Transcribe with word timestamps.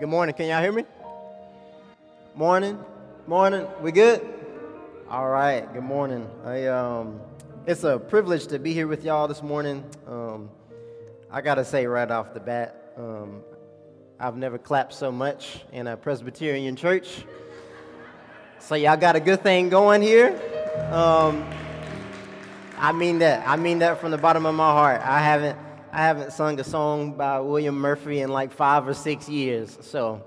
Good 0.00 0.08
morning. 0.08 0.34
Can 0.34 0.48
y'all 0.48 0.60
hear 0.60 0.72
me? 0.72 0.84
Morning. 2.34 2.84
Morning. 3.28 3.64
We 3.80 3.92
good? 3.92 4.20
All 5.08 5.28
right. 5.28 5.72
Good 5.72 5.84
morning. 5.84 6.28
I, 6.44 6.66
um, 6.66 7.20
it's 7.64 7.84
a 7.84 8.00
privilege 8.00 8.48
to 8.48 8.58
be 8.58 8.74
here 8.74 8.88
with 8.88 9.04
y'all 9.04 9.28
this 9.28 9.40
morning. 9.40 9.84
Um, 10.08 10.50
I 11.30 11.42
got 11.42 11.54
to 11.56 11.64
say 11.64 11.86
right 11.86 12.10
off 12.10 12.34
the 12.34 12.40
bat, 12.40 12.92
um, 12.96 13.42
I've 14.18 14.36
never 14.36 14.58
clapped 14.58 14.94
so 14.94 15.12
much 15.12 15.60
in 15.70 15.86
a 15.86 15.96
Presbyterian 15.96 16.74
church. 16.74 17.24
So 18.58 18.74
y'all 18.74 18.96
got 18.96 19.14
a 19.14 19.20
good 19.20 19.44
thing 19.44 19.68
going 19.68 20.02
here. 20.02 20.30
Um, 20.90 21.48
I 22.78 22.90
mean 22.90 23.20
that. 23.20 23.46
I 23.46 23.54
mean 23.54 23.78
that 23.78 24.00
from 24.00 24.10
the 24.10 24.18
bottom 24.18 24.44
of 24.44 24.56
my 24.56 24.72
heart. 24.72 25.02
I 25.02 25.20
haven't 25.20 25.56
I 25.96 25.98
haven't 25.98 26.32
sung 26.32 26.58
a 26.58 26.64
song 26.64 27.12
by 27.12 27.38
William 27.38 27.76
Murphy 27.76 28.18
in 28.18 28.28
like 28.28 28.50
five 28.50 28.88
or 28.88 28.94
six 28.94 29.28
years. 29.28 29.78
So, 29.82 30.24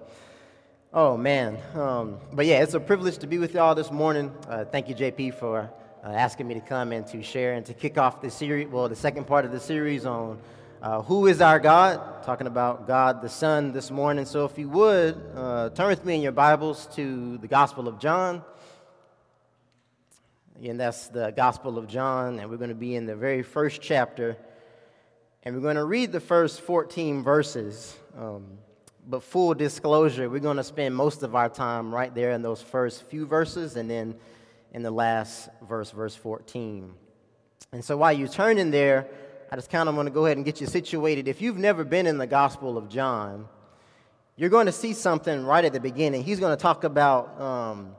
oh 0.93 1.17
man. 1.17 1.57
Um, 1.73 2.19
but 2.31 2.45
yeah, 2.45 2.63
it's 2.63 2.73
a 2.73 2.79
privilege 2.79 3.17
to 3.17 3.27
be 3.27 3.37
with 3.37 3.53
y'all 3.53 3.75
this 3.75 3.91
morning. 3.91 4.31
Uh, 4.47 4.63
thank 4.63 4.87
you, 4.87 4.95
JP, 4.95 5.33
for 5.33 5.69
uh, 6.05 6.07
asking 6.07 6.47
me 6.47 6.53
to 6.53 6.61
come 6.61 6.93
and 6.93 7.05
to 7.07 7.21
share 7.21 7.55
and 7.55 7.65
to 7.65 7.73
kick 7.73 7.97
off 7.97 8.21
the 8.21 8.31
series, 8.31 8.69
well, 8.69 8.87
the 8.87 8.95
second 8.95 9.27
part 9.27 9.43
of 9.43 9.51
the 9.51 9.59
series 9.59 10.05
on 10.05 10.39
uh, 10.81 11.01
who 11.01 11.27
is 11.27 11.41
our 11.41 11.59
God, 11.59 12.23
talking 12.23 12.47
about 12.47 12.87
God 12.87 13.21
the 13.21 13.27
Son 13.27 13.73
this 13.73 13.91
morning. 13.91 14.23
So 14.23 14.45
if 14.45 14.57
you 14.57 14.69
would, 14.69 15.21
uh, 15.35 15.71
turn 15.71 15.89
with 15.89 16.05
me 16.05 16.15
in 16.15 16.21
your 16.21 16.31
Bibles 16.31 16.87
to 16.95 17.39
the 17.39 17.47
Gospel 17.49 17.89
of 17.89 17.99
John. 17.99 18.41
And 20.63 20.79
that's 20.79 21.09
the 21.09 21.31
Gospel 21.31 21.77
of 21.77 21.89
John, 21.89 22.39
and 22.39 22.49
we're 22.49 22.55
going 22.55 22.69
to 22.69 22.73
be 22.73 22.95
in 22.95 23.05
the 23.05 23.17
very 23.17 23.43
first 23.43 23.81
chapter 23.81 24.37
and 25.47 25.55
we're 25.55 25.61
going 25.61 25.77
to 25.77 25.85
read 25.85 26.11
the 26.11 26.19
first 26.19 26.59
14 26.59 27.23
verses. 27.23 27.95
Um, 28.17 28.43
but 29.07 29.23
full 29.23 29.53
disclosure, 29.53 30.29
we're 30.29 30.41
going 30.41 30.57
to 30.57 30.63
spend 30.63 30.93
most 30.93 31.23
of 31.23 31.35
our 31.35 31.47
time 31.47 31.95
right 31.95 32.13
there 32.13 32.31
in 32.31 32.41
those 32.41 32.61
first 32.61 33.03
few 33.03 33.25
verses 33.25 33.77
and 33.77 33.89
then 33.89 34.13
in 34.73 34.83
the 34.83 34.91
last 34.91 35.47
verse, 35.65 35.91
verse 35.91 36.13
14. 36.15 36.93
And 37.71 37.85
so 37.85 37.95
while 37.95 38.11
you're 38.11 38.27
turning 38.27 38.71
there, 38.71 39.07
I 39.49 39.55
just 39.55 39.69
kind 39.69 39.87
of 39.87 39.95
want 39.95 40.07
to 40.07 40.13
go 40.13 40.25
ahead 40.25 40.35
and 40.35 40.45
get 40.45 40.59
you 40.59 40.67
situated. 40.67 41.29
If 41.29 41.41
you've 41.41 41.57
never 41.57 41.85
been 41.85 42.07
in 42.07 42.17
the 42.17 42.27
Gospel 42.27 42.77
of 42.77 42.89
John, 42.89 43.47
you're 44.35 44.49
going 44.49 44.65
to 44.65 44.73
see 44.73 44.91
something 44.91 45.45
right 45.45 45.63
at 45.63 45.71
the 45.71 45.79
beginning. 45.79 46.25
He's 46.25 46.41
going 46.41 46.57
to 46.57 46.61
talk 46.61 46.83
about 46.83 47.39
um, 47.39 47.95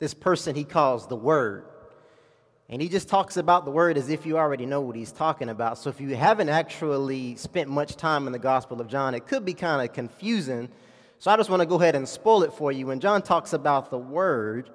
this 0.00 0.14
person 0.14 0.56
he 0.56 0.64
calls 0.64 1.06
the 1.06 1.14
Word. 1.14 1.64
And 2.68 2.82
he 2.82 2.88
just 2.88 3.08
talks 3.08 3.36
about 3.36 3.64
the 3.64 3.70
word 3.70 3.96
as 3.96 4.08
if 4.08 4.26
you 4.26 4.38
already 4.38 4.66
know 4.66 4.80
what 4.80 4.96
he's 4.96 5.12
talking 5.12 5.48
about. 5.48 5.78
So 5.78 5.88
if 5.88 6.00
you 6.00 6.16
haven't 6.16 6.48
actually 6.48 7.36
spent 7.36 7.70
much 7.70 7.94
time 7.94 8.26
in 8.26 8.32
the 8.32 8.40
Gospel 8.40 8.80
of 8.80 8.88
John, 8.88 9.14
it 9.14 9.28
could 9.28 9.44
be 9.44 9.54
kind 9.54 9.88
of 9.88 9.94
confusing. 9.94 10.68
So 11.20 11.30
I 11.30 11.36
just 11.36 11.48
want 11.48 11.60
to 11.60 11.66
go 11.66 11.76
ahead 11.76 11.94
and 11.94 12.08
spoil 12.08 12.42
it 12.42 12.52
for 12.52 12.72
you. 12.72 12.88
When 12.88 12.98
John 12.98 13.22
talks 13.22 13.52
about 13.52 13.90
the 13.90 13.98
word, 13.98 14.70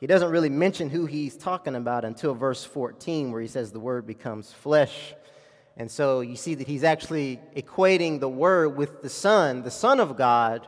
he 0.00 0.08
doesn't 0.08 0.30
really 0.30 0.48
mention 0.48 0.90
who 0.90 1.06
he's 1.06 1.36
talking 1.36 1.76
about 1.76 2.04
until 2.04 2.34
verse 2.34 2.64
14, 2.64 3.30
where 3.30 3.40
he 3.40 3.46
says 3.46 3.70
the 3.70 3.78
word 3.78 4.04
becomes 4.04 4.52
flesh. 4.52 5.14
And 5.76 5.88
so 5.88 6.20
you 6.22 6.34
see 6.34 6.56
that 6.56 6.66
he's 6.66 6.82
actually 6.82 7.38
equating 7.56 8.18
the 8.18 8.28
word 8.28 8.76
with 8.76 9.00
the 9.00 9.08
Son, 9.08 9.62
the 9.62 9.70
Son 9.70 10.00
of 10.00 10.16
God, 10.16 10.66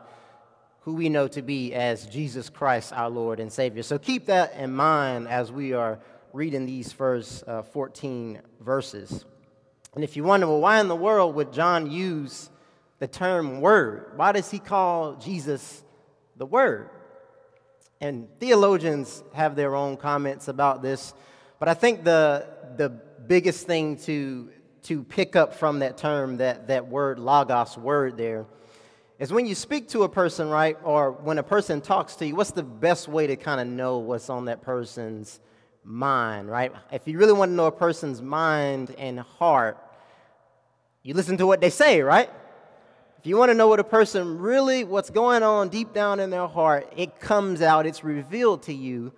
who 0.83 0.95
we 0.95 1.09
know 1.09 1.27
to 1.29 1.43
be 1.43 1.75
as 1.75 2.07
Jesus 2.07 2.49
Christ, 2.49 2.93
our 2.93 3.11
Lord 3.11 3.41
and 3.41 3.53
Savior. 3.53 3.83
So 3.83 3.99
keep 3.99 4.27
that 4.27 4.55
in 4.55 4.73
mind 4.73 5.27
as 5.27 5.51
we 5.51 5.73
are 5.73 5.99
reading 6.33 6.67
these 6.67 6.93
first 6.93 7.47
uh, 7.47 7.63
14 7.63 8.41
verses. 8.61 9.25
And 9.95 10.05
if 10.05 10.17
you 10.17 10.23
wonder, 10.23 10.47
well, 10.47 10.61
why 10.61 10.81
in 10.81 10.89
the 10.89 10.97
world 10.97 11.35
would 11.35 11.53
John 11.53 11.91
use 11.91 12.51
the 13.01 13.09
term 13.09 13.61
word? 13.61 14.13
Why 14.17 14.33
does 14.33 14.51
he 14.51 14.59
call 14.59 15.15
Jesus 15.15 15.83
the 16.37 16.47
word? 16.47 16.91
And 18.01 18.29
theologians 18.39 19.25
have 19.35 19.57
their 19.57 19.75
own 19.75 19.97
comments 19.97 20.49
about 20.49 20.83
this, 20.83 21.13
but 21.59 21.69
I 21.69 21.75
think 21.75 22.05
the, 22.05 22.47
the 22.77 22.89
biggest 22.89 23.67
thing 23.67 23.97
to, 23.99 24.51
to 24.85 25.03
pick 25.03 25.37
up 25.37 25.55
from 25.55 25.81
that 25.81 25.99
term, 25.99 26.39
that, 26.39 26.69
that 26.69 26.89
word, 26.89 27.19
logos, 27.19 27.77
word 27.77 28.17
there, 28.17 28.47
is 29.19 29.33
when 29.33 29.45
you 29.45 29.55
speak 29.55 29.89
to 29.89 30.05
a 30.05 30.09
person, 30.09 30.49
right, 30.49 30.79
or 30.83 31.11
when 31.13 31.37
a 31.37 31.43
person 31.43 31.83
talks 31.83 32.17
to 32.17 32.27
you, 32.27 32.35
what's 32.35 32.53
the 32.53 32.63
best 32.63 33.07
way 33.07 33.27
to 33.27 33.37
kind 33.37 33.61
of 33.61 33.67
know 33.67 33.99
what's 33.99 34.31
on 34.31 34.47
that 34.47 34.63
person's 34.63 35.41
mind, 35.85 36.51
right? 36.51 36.73
If 36.93 37.07
you 37.07 37.19
really 37.19 37.33
want 37.33 37.51
to 37.51 37.55
know 37.55 37.67
a 37.67 37.73
person's 37.73 38.21
mind 38.21 38.95
and 38.99 39.21
heart, 39.21 39.79
you 41.03 41.15
listen 41.15 41.37
to 41.39 41.47
what 41.47 41.61
they 41.61 41.71
say, 41.71 42.03
right? 42.03 42.31
If 43.19 43.27
you 43.27 43.37
want 43.37 43.51
to 43.51 43.55
know 43.55 43.69
what 43.69 43.81
a 43.81 43.85
person 43.85 44.39
really, 44.39 44.85
what's 44.85 45.11
going 45.11 45.43
on 45.43 45.69
deep 45.69 45.93
down 45.93 46.21
in 46.21 46.31
their 46.31 46.47
heart, 46.47 46.93
it 46.97 47.21
comes 47.21 47.61
out, 47.61 47.87
it's 47.87 48.03
revealed 48.03 48.63
to 48.65 48.73
you 48.73 49.13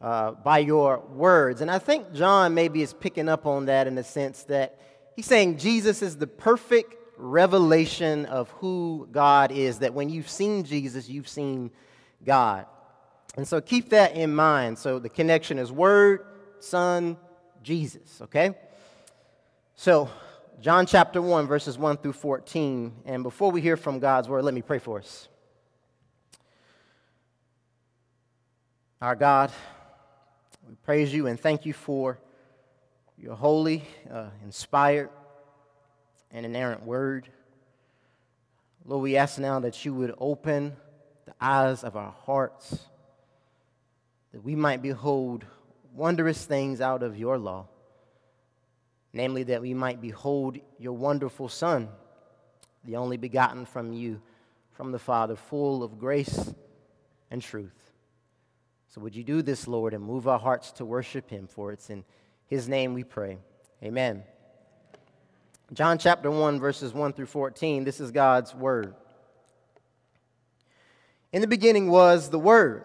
uh, 0.00 0.32
by 0.32 0.58
your 0.58 1.00
words. 1.00 1.60
And 1.60 1.70
I 1.70 1.78
think 1.78 2.12
John 2.12 2.54
maybe 2.54 2.82
is 2.82 2.92
picking 2.92 3.28
up 3.28 3.46
on 3.46 3.66
that 3.66 3.86
in 3.86 3.94
the 3.94 4.04
sense 4.04 4.44
that 4.44 4.78
he's 5.16 5.26
saying 5.26 5.58
Jesus 5.58 6.02
is 6.02 6.16
the 6.16 6.26
perfect 6.26 6.94
revelation 7.16 8.26
of 8.26 8.48
who 8.50 9.08
God 9.10 9.50
is, 9.50 9.80
that 9.80 9.92
when 9.92 10.08
you've 10.08 10.28
seen 10.28 10.62
Jesus, 10.62 11.08
you've 11.08 11.28
seen 11.28 11.72
God. 12.24 12.66
And 13.36 13.46
so 13.46 13.60
keep 13.60 13.90
that 13.90 14.16
in 14.16 14.34
mind. 14.34 14.78
So 14.78 14.98
the 14.98 15.08
connection 15.08 15.58
is 15.58 15.70
Word, 15.70 16.26
Son, 16.60 17.16
Jesus, 17.62 18.20
okay? 18.22 18.54
So, 19.76 20.08
John 20.60 20.86
chapter 20.86 21.22
1, 21.22 21.46
verses 21.46 21.78
1 21.78 21.98
through 21.98 22.14
14. 22.14 22.92
And 23.04 23.22
before 23.22 23.52
we 23.52 23.60
hear 23.60 23.76
from 23.76 24.00
God's 24.00 24.28
Word, 24.28 24.42
let 24.42 24.54
me 24.54 24.62
pray 24.62 24.80
for 24.80 24.98
us. 24.98 25.28
Our 29.00 29.14
God, 29.14 29.52
we 30.68 30.74
praise 30.82 31.14
you 31.14 31.28
and 31.28 31.38
thank 31.38 31.64
you 31.64 31.72
for 31.72 32.18
your 33.16 33.36
holy, 33.36 33.84
uh, 34.10 34.30
inspired, 34.42 35.10
and 36.32 36.44
inerrant 36.44 36.82
word. 36.82 37.28
Lord, 38.84 39.02
we 39.02 39.16
ask 39.16 39.38
now 39.38 39.60
that 39.60 39.84
you 39.84 39.94
would 39.94 40.14
open 40.18 40.76
the 41.26 41.34
eyes 41.40 41.84
of 41.84 41.96
our 41.96 42.14
hearts 42.26 42.78
that 44.32 44.44
we 44.44 44.54
might 44.54 44.82
behold 44.82 45.44
wondrous 45.94 46.44
things 46.44 46.80
out 46.80 47.02
of 47.02 47.18
your 47.18 47.38
law, 47.38 47.66
namely, 49.12 49.42
that 49.44 49.62
we 49.62 49.74
might 49.74 50.00
behold 50.00 50.58
your 50.78 50.92
wonderful 50.92 51.48
Son, 51.48 51.88
the 52.84 52.96
only 52.96 53.16
begotten 53.16 53.64
from 53.64 53.92
you, 53.92 54.20
from 54.72 54.92
the 54.92 54.98
Father, 54.98 55.34
full 55.34 55.82
of 55.82 55.98
grace 55.98 56.52
and 57.30 57.42
truth. 57.42 57.92
So, 58.88 59.00
would 59.00 59.14
you 59.14 59.24
do 59.24 59.42
this, 59.42 59.66
Lord, 59.68 59.92
and 59.92 60.02
move 60.02 60.28
our 60.28 60.38
hearts 60.38 60.72
to 60.72 60.84
worship 60.84 61.28
him? 61.28 61.46
For 61.46 61.72
it's 61.72 61.90
in 61.90 62.04
his 62.46 62.68
name 62.68 62.94
we 62.94 63.04
pray. 63.04 63.38
Amen. 63.82 64.22
John 65.74 65.98
chapter 65.98 66.30
1, 66.30 66.58
verses 66.58 66.94
1 66.94 67.12
through 67.12 67.26
14, 67.26 67.84
this 67.84 68.00
is 68.00 68.10
God's 68.10 68.54
word. 68.54 68.94
In 71.30 71.42
the 71.42 71.46
beginning 71.46 71.90
was 71.90 72.30
the 72.30 72.38
Word 72.38 72.84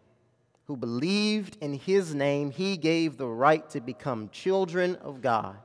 who 0.71 0.77
believed 0.77 1.57
in 1.59 1.73
his 1.73 2.15
name, 2.15 2.49
he 2.49 2.77
gave 2.77 3.17
the 3.17 3.27
right 3.27 3.69
to 3.69 3.81
become 3.81 4.29
children 4.29 4.95
of 5.03 5.21
God, 5.21 5.57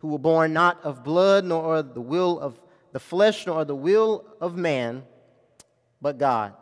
who 0.00 0.08
were 0.08 0.18
born 0.18 0.52
not 0.52 0.78
of 0.84 1.02
blood, 1.02 1.42
nor 1.46 1.82
the 1.82 2.02
will 2.02 2.38
of 2.38 2.60
the 2.92 3.00
flesh, 3.00 3.46
nor 3.46 3.64
the 3.64 3.74
will 3.74 4.26
of 4.42 4.58
man, 4.58 5.02
but 6.02 6.18
God. 6.18 6.52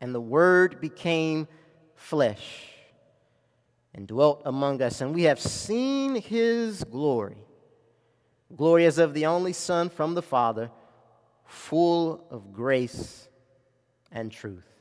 And 0.00 0.14
the 0.14 0.20
Word 0.20 0.80
became 0.80 1.48
flesh 1.96 2.68
and 3.92 4.06
dwelt 4.06 4.42
among 4.44 4.80
us, 4.82 5.00
and 5.00 5.12
we 5.12 5.24
have 5.24 5.40
seen 5.40 6.14
his 6.14 6.84
glory. 6.84 7.38
Glory 8.54 8.86
as 8.86 8.98
of 8.98 9.14
the 9.14 9.26
only 9.26 9.52
Son 9.52 9.90
from 9.90 10.14
the 10.14 10.22
Father, 10.22 10.70
full 11.44 12.24
of 12.30 12.52
grace 12.52 13.28
and 14.12 14.30
truth. 14.30 14.75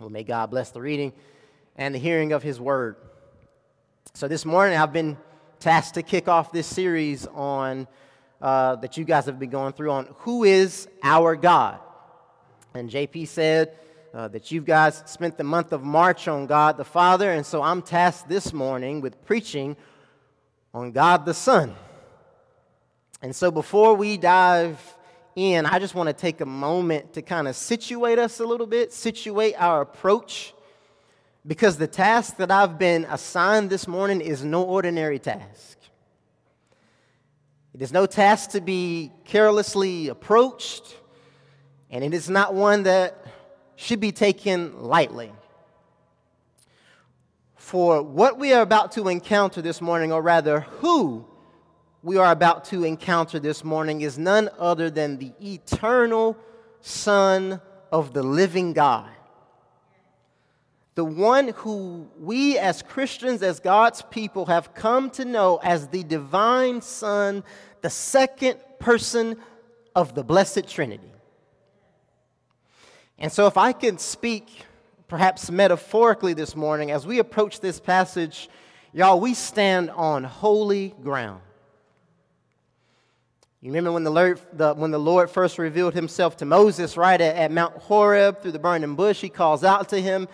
Well, 0.00 0.08
may 0.08 0.24
God 0.24 0.48
bless 0.48 0.70
the 0.70 0.80
reading 0.80 1.12
and 1.76 1.94
the 1.94 1.98
hearing 1.98 2.32
of 2.32 2.42
his 2.42 2.58
word. 2.58 2.96
So, 4.14 4.28
this 4.28 4.46
morning 4.46 4.78
I've 4.78 4.94
been 4.94 5.18
tasked 5.58 5.96
to 5.96 6.02
kick 6.02 6.26
off 6.26 6.52
this 6.52 6.66
series 6.66 7.26
on 7.26 7.86
uh, 8.40 8.76
that 8.76 8.96
you 8.96 9.04
guys 9.04 9.26
have 9.26 9.38
been 9.38 9.50
going 9.50 9.74
through 9.74 9.90
on 9.90 10.08
who 10.20 10.44
is 10.44 10.88
our 11.02 11.36
God. 11.36 11.80
And 12.72 12.88
JP 12.88 13.28
said, 13.28 13.76
uh, 14.14 14.28
that 14.28 14.50
you 14.50 14.62
guys 14.62 15.02
spent 15.04 15.36
the 15.36 15.44
month 15.44 15.70
of 15.70 15.82
March 15.82 16.28
on 16.28 16.46
God 16.46 16.78
the 16.78 16.84
Father, 16.84 17.30
and 17.30 17.44
so 17.44 17.62
I'm 17.62 17.82
tasked 17.82 18.26
this 18.26 18.54
morning 18.54 19.02
with 19.02 19.22
preaching 19.26 19.76
on 20.72 20.92
God 20.92 21.26
the 21.26 21.34
Son. 21.34 21.74
And 23.20 23.36
so 23.36 23.50
before 23.50 23.94
we 23.94 24.16
dive 24.16 24.80
in, 25.36 25.66
I 25.66 25.78
just 25.78 25.94
want 25.94 26.08
to 26.08 26.12
take 26.12 26.40
a 26.40 26.46
moment 26.46 27.14
to 27.14 27.22
kind 27.22 27.48
of 27.48 27.56
situate 27.56 28.18
us 28.18 28.40
a 28.40 28.44
little 28.44 28.66
bit, 28.66 28.92
situate 28.92 29.54
our 29.58 29.80
approach, 29.82 30.54
because 31.46 31.78
the 31.78 31.86
task 31.86 32.36
that 32.36 32.50
I've 32.50 32.78
been 32.78 33.06
assigned 33.08 33.70
this 33.70 33.88
morning 33.88 34.20
is 34.20 34.44
no 34.44 34.62
ordinary 34.62 35.18
task. 35.18 35.78
It 37.72 37.82
is 37.82 37.92
no 37.92 38.04
task 38.06 38.50
to 38.50 38.60
be 38.60 39.12
carelessly 39.24 40.08
approached, 40.08 40.96
and 41.90 42.04
it 42.04 42.12
is 42.12 42.28
not 42.28 42.52
one 42.52 42.82
that 42.82 43.24
should 43.76 44.00
be 44.00 44.12
taken 44.12 44.82
lightly. 44.82 45.32
For 47.56 48.02
what 48.02 48.38
we 48.38 48.52
are 48.52 48.62
about 48.62 48.92
to 48.92 49.08
encounter 49.08 49.62
this 49.62 49.80
morning, 49.80 50.12
or 50.12 50.20
rather, 50.20 50.60
who 50.60 51.24
we 52.02 52.16
are 52.16 52.30
about 52.30 52.64
to 52.66 52.84
encounter 52.84 53.38
this 53.38 53.62
morning, 53.62 54.00
is 54.00 54.18
none 54.18 54.48
other 54.58 54.90
than 54.90 55.18
the 55.18 55.32
eternal 55.40 56.36
Son 56.80 57.60
of 57.92 58.14
the 58.14 58.22
living 58.22 58.72
God. 58.72 59.10
The 60.94 61.04
one 61.04 61.48
who 61.48 62.08
we 62.18 62.58
as 62.58 62.82
Christians, 62.82 63.42
as 63.42 63.60
God's 63.60 64.02
people, 64.10 64.46
have 64.46 64.74
come 64.74 65.10
to 65.10 65.24
know 65.24 65.60
as 65.62 65.88
the 65.88 66.02
divine 66.02 66.80
Son, 66.80 67.44
the 67.80 67.90
second 67.90 68.58
person 68.78 69.36
of 69.94 70.14
the 70.14 70.24
Blessed 70.24 70.68
Trinity. 70.68 71.12
And 73.18 73.30
so, 73.30 73.46
if 73.46 73.58
I 73.58 73.72
can 73.72 73.98
speak 73.98 74.64
perhaps 75.06 75.50
metaphorically 75.50 76.32
this 76.32 76.56
morning, 76.56 76.90
as 76.90 77.06
we 77.06 77.18
approach 77.18 77.60
this 77.60 77.78
passage, 77.78 78.48
y'all, 78.94 79.20
we 79.20 79.34
stand 79.34 79.90
on 79.90 80.24
holy 80.24 80.94
ground. 81.02 81.42
You 83.62 83.70
remember 83.70 83.92
when 83.92 84.04
the 84.04 84.10
Lord, 84.10 84.40
the, 84.54 84.72
when 84.72 84.90
the 84.90 84.98
Lord 84.98 85.28
first 85.28 85.58
revealed 85.58 85.92
himself 85.92 86.38
to 86.38 86.46
Moses, 86.46 86.96
right, 86.96 87.20
at, 87.20 87.36
at 87.36 87.50
Mount 87.50 87.76
Horeb 87.76 88.40
through 88.40 88.52
the 88.52 88.58
burning 88.58 88.94
bush? 88.94 89.20
He 89.20 89.28
calls 89.28 89.62
out 89.62 89.90
to 89.90 90.00
him. 90.00 90.28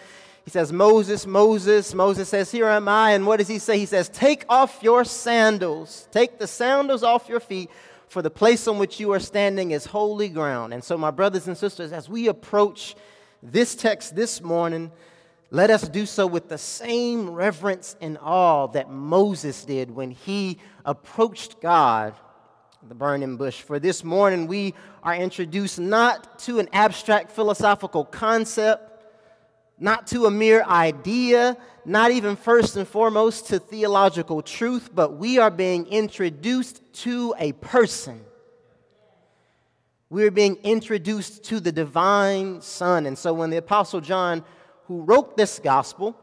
He 0.45 0.53
says, 0.53 0.73
Moses, 0.73 1.27
Moses. 1.27 1.93
Moses 1.93 2.29
says, 2.29 2.53
Here 2.53 2.69
am 2.69 2.87
I. 2.87 3.11
And 3.11 3.27
what 3.27 3.39
does 3.39 3.49
he 3.49 3.59
say? 3.59 3.79
He 3.81 3.87
says, 3.87 4.09
Take 4.09 4.45
off 4.49 4.79
your 4.81 5.05
sandals. 5.05 6.07
Take 6.13 6.39
the 6.39 6.47
sandals 6.47 7.03
off 7.03 7.29
your 7.29 7.41
feet, 7.41 7.69
for 8.07 8.23
the 8.23 8.31
place 8.31 8.69
on 8.69 8.79
which 8.79 9.01
you 9.01 9.11
are 9.11 9.19
standing 9.19 9.73
is 9.73 9.87
holy 9.87 10.29
ground. 10.29 10.73
And 10.73 10.85
so, 10.85 10.97
my 10.97 11.11
brothers 11.11 11.49
and 11.49 11.59
sisters, 11.59 11.91
as 11.91 12.09
we 12.09 12.29
approach 12.29 12.95
this 13.43 13.75
text 13.75 14.15
this 14.15 14.41
morning, 14.41 14.93
let 15.51 15.71
us 15.71 15.89
do 15.89 16.07
so 16.07 16.29
with 16.29 16.49
the 16.49 16.59
same 16.59 17.31
reverence 17.31 17.97
and 18.01 18.19
awe 18.23 18.69
that 18.69 18.89
Moses 18.89 19.65
did 19.65 19.91
when 19.91 20.13
he 20.13 20.59
approached 20.85 21.61
God, 21.61 22.15
the 22.89 22.95
burning 22.95 23.37
bush. 23.37 23.63
For 23.63 23.81
this 23.81 24.05
morning, 24.05 24.47
we 24.47 24.73
are 25.03 25.17
introduced 25.17 25.81
not 25.81 26.39
to 26.41 26.61
an 26.61 26.69
abstract 26.73 27.33
philosophical 27.33 28.05
concept, 28.05 28.93
not 29.77 30.07
to 30.09 30.27
a 30.27 30.31
mere 30.31 30.63
idea, 30.63 31.57
not 31.85 32.13
even 32.13 32.37
first 32.37 32.77
and 32.77 32.87
foremost 32.87 33.49
to 33.49 33.59
theological 33.59 34.41
truth, 34.41 34.91
but 34.95 35.17
we 35.17 35.39
are 35.39 35.51
being 35.51 35.87
introduced 35.87 36.81
to 36.93 37.35
a 37.39 37.53
person. 37.53 38.21
We're 40.09 40.31
being 40.31 40.57
introduced 40.63 41.43
to 41.45 41.59
the 41.59 41.73
divine 41.73 42.61
Son. 42.61 43.07
And 43.07 43.19
so 43.19 43.35
when 43.35 43.51
the 43.51 43.57
Apostle 43.57 44.01
John, 44.01 44.45
who 44.85 45.03
wrote 45.03 45.37
this 45.37 45.59
gospel 45.59 46.17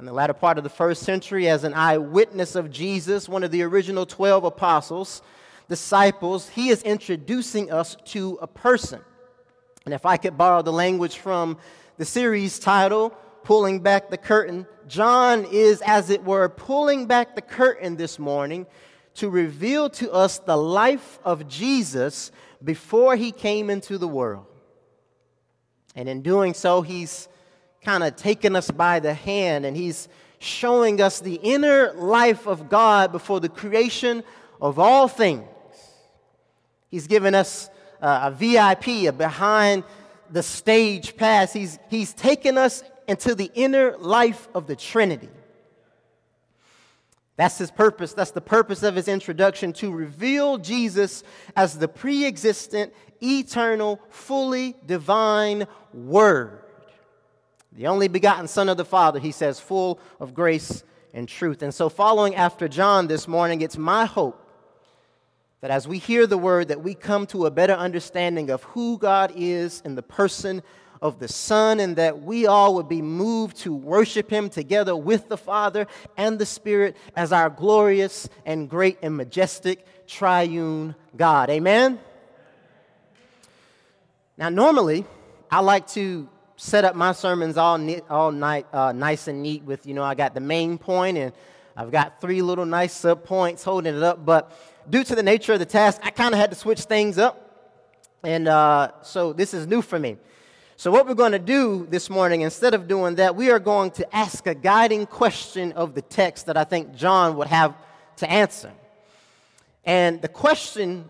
in 0.00 0.04
the 0.04 0.12
latter 0.12 0.32
part 0.32 0.58
of 0.58 0.64
the 0.64 0.70
first 0.70 1.04
century 1.04 1.48
as 1.48 1.62
an 1.62 1.74
eyewitness 1.74 2.56
of 2.56 2.70
Jesus, 2.70 3.28
one 3.28 3.44
of 3.44 3.52
the 3.52 3.62
original 3.62 4.04
12 4.04 4.42
apostles, 4.42 5.22
disciples, 5.68 6.48
he 6.48 6.70
is 6.70 6.82
introducing 6.82 7.70
us 7.70 7.96
to 8.06 8.38
a 8.40 8.46
person. 8.46 9.00
And 9.84 9.94
if 9.94 10.04
I 10.04 10.16
could 10.16 10.36
borrow 10.36 10.62
the 10.62 10.72
language 10.72 11.18
from 11.18 11.58
the 11.96 12.04
series 12.04 12.58
title, 12.58 13.16
Pulling 13.44 13.80
Back 13.80 14.10
the 14.10 14.18
Curtain, 14.18 14.66
John 14.86 15.46
is, 15.50 15.82
as 15.86 16.10
it 16.10 16.24
were, 16.24 16.48
pulling 16.48 17.06
back 17.06 17.34
the 17.34 17.42
curtain 17.42 17.96
this 17.96 18.18
morning 18.18 18.66
to 19.14 19.28
reveal 19.28 19.90
to 19.90 20.10
us 20.12 20.38
the 20.38 20.56
life 20.56 21.18
of 21.24 21.48
Jesus 21.48 22.32
before 22.62 23.16
he 23.16 23.32
came 23.32 23.68
into 23.68 23.98
the 23.98 24.08
world. 24.08 24.46
And 25.94 26.08
in 26.08 26.22
doing 26.22 26.54
so, 26.54 26.82
he's 26.82 27.28
kind 27.82 28.02
of 28.02 28.16
taken 28.16 28.56
us 28.56 28.70
by 28.70 29.00
the 29.00 29.14
hand 29.14 29.66
and 29.66 29.76
he's 29.76 30.08
showing 30.38 31.00
us 31.00 31.20
the 31.20 31.34
inner 31.34 31.92
life 31.94 32.46
of 32.46 32.68
God 32.68 33.12
before 33.12 33.40
the 33.40 33.48
creation 33.48 34.22
of 34.60 34.78
all 34.78 35.08
things. 35.08 35.44
He's 36.90 37.06
given 37.06 37.34
us 37.34 37.68
uh, 38.00 38.20
a 38.24 38.30
VIP, 38.30 39.08
a 39.08 39.12
behind 39.12 39.84
the 40.30 40.42
stage 40.42 41.16
pass. 41.16 41.52
He's, 41.52 41.78
he's 41.88 42.12
taken 42.12 42.58
us 42.58 42.82
into 43.06 43.34
the 43.34 43.50
inner 43.54 43.96
life 43.98 44.48
of 44.54 44.66
the 44.66 44.76
Trinity. 44.76 45.28
That's 47.36 47.58
his 47.58 47.70
purpose. 47.70 48.14
That's 48.14 48.32
the 48.32 48.40
purpose 48.40 48.82
of 48.82 48.96
his 48.96 49.06
introduction 49.06 49.72
to 49.74 49.92
reveal 49.92 50.58
Jesus 50.58 51.22
as 51.54 51.78
the 51.78 51.86
pre 51.86 52.26
existent, 52.26 52.92
eternal, 53.22 54.00
fully 54.10 54.76
divine 54.86 55.66
Word. 55.94 56.60
The 57.72 57.86
only 57.86 58.08
begotten 58.08 58.48
Son 58.48 58.68
of 58.68 58.76
the 58.76 58.84
Father, 58.84 59.20
he 59.20 59.30
says, 59.30 59.60
full 59.60 60.00
of 60.18 60.34
grace 60.34 60.82
and 61.14 61.28
truth. 61.28 61.62
And 61.62 61.72
so, 61.72 61.88
following 61.88 62.34
after 62.34 62.66
John 62.66 63.06
this 63.06 63.28
morning, 63.28 63.60
it's 63.60 63.78
my 63.78 64.04
hope 64.04 64.47
that 65.60 65.70
as 65.70 65.88
we 65.88 65.98
hear 65.98 66.26
the 66.26 66.38
word 66.38 66.68
that 66.68 66.82
we 66.82 66.94
come 66.94 67.26
to 67.28 67.46
a 67.46 67.50
better 67.50 67.72
understanding 67.72 68.50
of 68.50 68.62
who 68.64 68.98
God 68.98 69.32
is 69.34 69.82
in 69.84 69.94
the 69.94 70.02
person 70.02 70.62
of 71.00 71.18
the 71.20 71.28
Son, 71.28 71.78
and 71.78 71.94
that 71.96 72.22
we 72.22 72.46
all 72.46 72.74
would 72.74 72.88
be 72.88 73.02
moved 73.02 73.56
to 73.58 73.72
worship 73.72 74.30
Him 74.30 74.50
together 74.50 74.96
with 74.96 75.28
the 75.28 75.36
Father 75.36 75.86
and 76.16 76.38
the 76.38 76.46
Spirit 76.46 76.96
as 77.14 77.32
our 77.32 77.50
glorious 77.50 78.28
and 78.44 78.68
great 78.68 78.98
and 79.00 79.16
majestic 79.16 79.86
triune 80.08 80.96
God. 81.16 81.50
Amen? 81.50 82.00
Now, 84.36 84.48
normally, 84.48 85.04
I 85.50 85.60
like 85.60 85.86
to 85.88 86.28
set 86.56 86.84
up 86.84 86.96
my 86.96 87.12
sermons 87.12 87.56
all, 87.56 87.78
all 88.10 88.32
night, 88.32 88.66
uh, 88.72 88.92
nice 88.92 89.28
and 89.28 89.42
neat 89.42 89.62
with, 89.62 89.86
you 89.86 89.94
know, 89.94 90.02
I 90.02 90.14
got 90.14 90.34
the 90.34 90.40
main 90.40 90.78
point 90.78 91.16
and 91.16 91.32
I've 91.76 91.92
got 91.92 92.20
three 92.20 92.42
little 92.42 92.66
nice 92.66 92.92
sub 92.92 93.22
points 93.22 93.62
holding 93.62 93.96
it 93.96 94.02
up, 94.02 94.26
but 94.26 94.50
due 94.90 95.04
to 95.04 95.14
the 95.14 95.22
nature 95.22 95.52
of 95.52 95.58
the 95.58 95.66
task, 95.66 96.00
I 96.02 96.10
kind 96.10 96.34
of 96.34 96.40
had 96.40 96.50
to 96.50 96.56
switch 96.56 96.80
things 96.82 97.18
up. 97.18 97.44
And 98.24 98.48
uh, 98.48 98.92
so 99.02 99.32
this 99.32 99.54
is 99.54 99.66
new 99.66 99.82
for 99.82 99.98
me. 99.98 100.16
So, 100.76 100.92
what 100.92 101.08
we're 101.08 101.14
going 101.14 101.32
to 101.32 101.40
do 101.40 101.86
this 101.90 102.08
morning, 102.08 102.42
instead 102.42 102.72
of 102.72 102.86
doing 102.86 103.16
that, 103.16 103.34
we 103.34 103.50
are 103.50 103.58
going 103.58 103.90
to 103.92 104.16
ask 104.16 104.46
a 104.46 104.54
guiding 104.54 105.06
question 105.06 105.72
of 105.72 105.94
the 105.94 106.02
text 106.02 106.46
that 106.46 106.56
I 106.56 106.62
think 106.62 106.94
John 106.94 107.36
would 107.36 107.48
have 107.48 107.74
to 108.18 108.30
answer. 108.30 108.72
And 109.84 110.22
the 110.22 110.28
question 110.28 111.04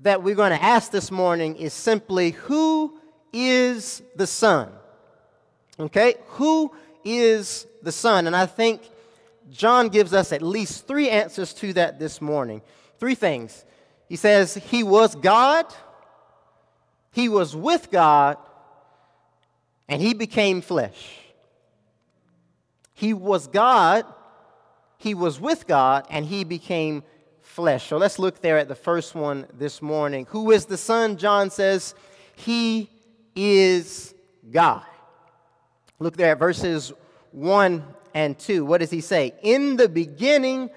that 0.00 0.22
we're 0.22 0.34
going 0.34 0.50
to 0.50 0.62
ask 0.62 0.90
this 0.90 1.10
morning 1.10 1.54
is 1.54 1.72
simply 1.72 2.32
Who 2.32 2.98
is 3.32 4.02
the 4.16 4.26
Son? 4.26 4.72
Okay? 5.78 6.14
Who 6.30 6.72
is 7.04 7.66
the 7.82 7.92
Son? 7.92 8.26
And 8.26 8.34
I 8.34 8.46
think 8.46 8.90
John 9.50 9.88
gives 9.88 10.12
us 10.14 10.32
at 10.32 10.42
least 10.42 10.86
three 10.86 11.10
answers 11.10 11.52
to 11.54 11.72
that 11.74 11.98
this 11.98 12.20
morning. 12.20 12.62
Three 12.98 13.14
things. 13.14 13.64
He 14.08 14.16
says, 14.16 14.54
He 14.54 14.82
was 14.82 15.14
God, 15.14 15.66
He 17.12 17.28
was 17.28 17.54
with 17.54 17.90
God, 17.90 18.38
and 19.88 20.00
He 20.00 20.14
became 20.14 20.60
flesh. 20.60 21.18
He 22.94 23.12
was 23.12 23.46
God, 23.46 24.04
He 24.98 25.14
was 25.14 25.40
with 25.40 25.66
God, 25.66 26.06
and 26.10 26.24
He 26.24 26.44
became 26.44 27.02
flesh. 27.42 27.88
So 27.88 27.96
let's 27.96 28.18
look 28.18 28.40
there 28.40 28.58
at 28.58 28.68
the 28.68 28.74
first 28.74 29.14
one 29.14 29.46
this 29.56 29.82
morning. 29.82 30.26
Who 30.30 30.50
is 30.50 30.66
the 30.66 30.76
Son? 30.76 31.16
John 31.16 31.50
says, 31.50 31.94
He 32.36 32.90
is 33.36 34.14
God. 34.50 34.84
Look 35.98 36.16
there 36.16 36.32
at 36.32 36.38
verses 36.38 36.92
1 37.32 37.84
and 38.14 38.38
2. 38.38 38.64
What 38.64 38.80
does 38.80 38.90
he 38.90 39.00
say? 39.00 39.34
In 39.42 39.76
the 39.76 39.88
beginning 39.88 40.70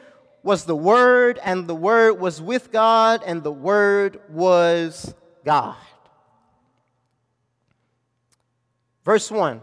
was 0.44 0.66
the 0.66 0.76
Word, 0.76 1.40
and 1.44 1.68
the 1.68 1.76
Word 1.76 2.14
was 2.20 2.42
with 2.42 2.72
God, 2.72 3.22
and 3.26 3.44
the 3.44 3.52
Word 3.52 4.20
was 4.30 5.14
God. 5.46 5.76
Verse 9.06 9.32
1 9.32 9.62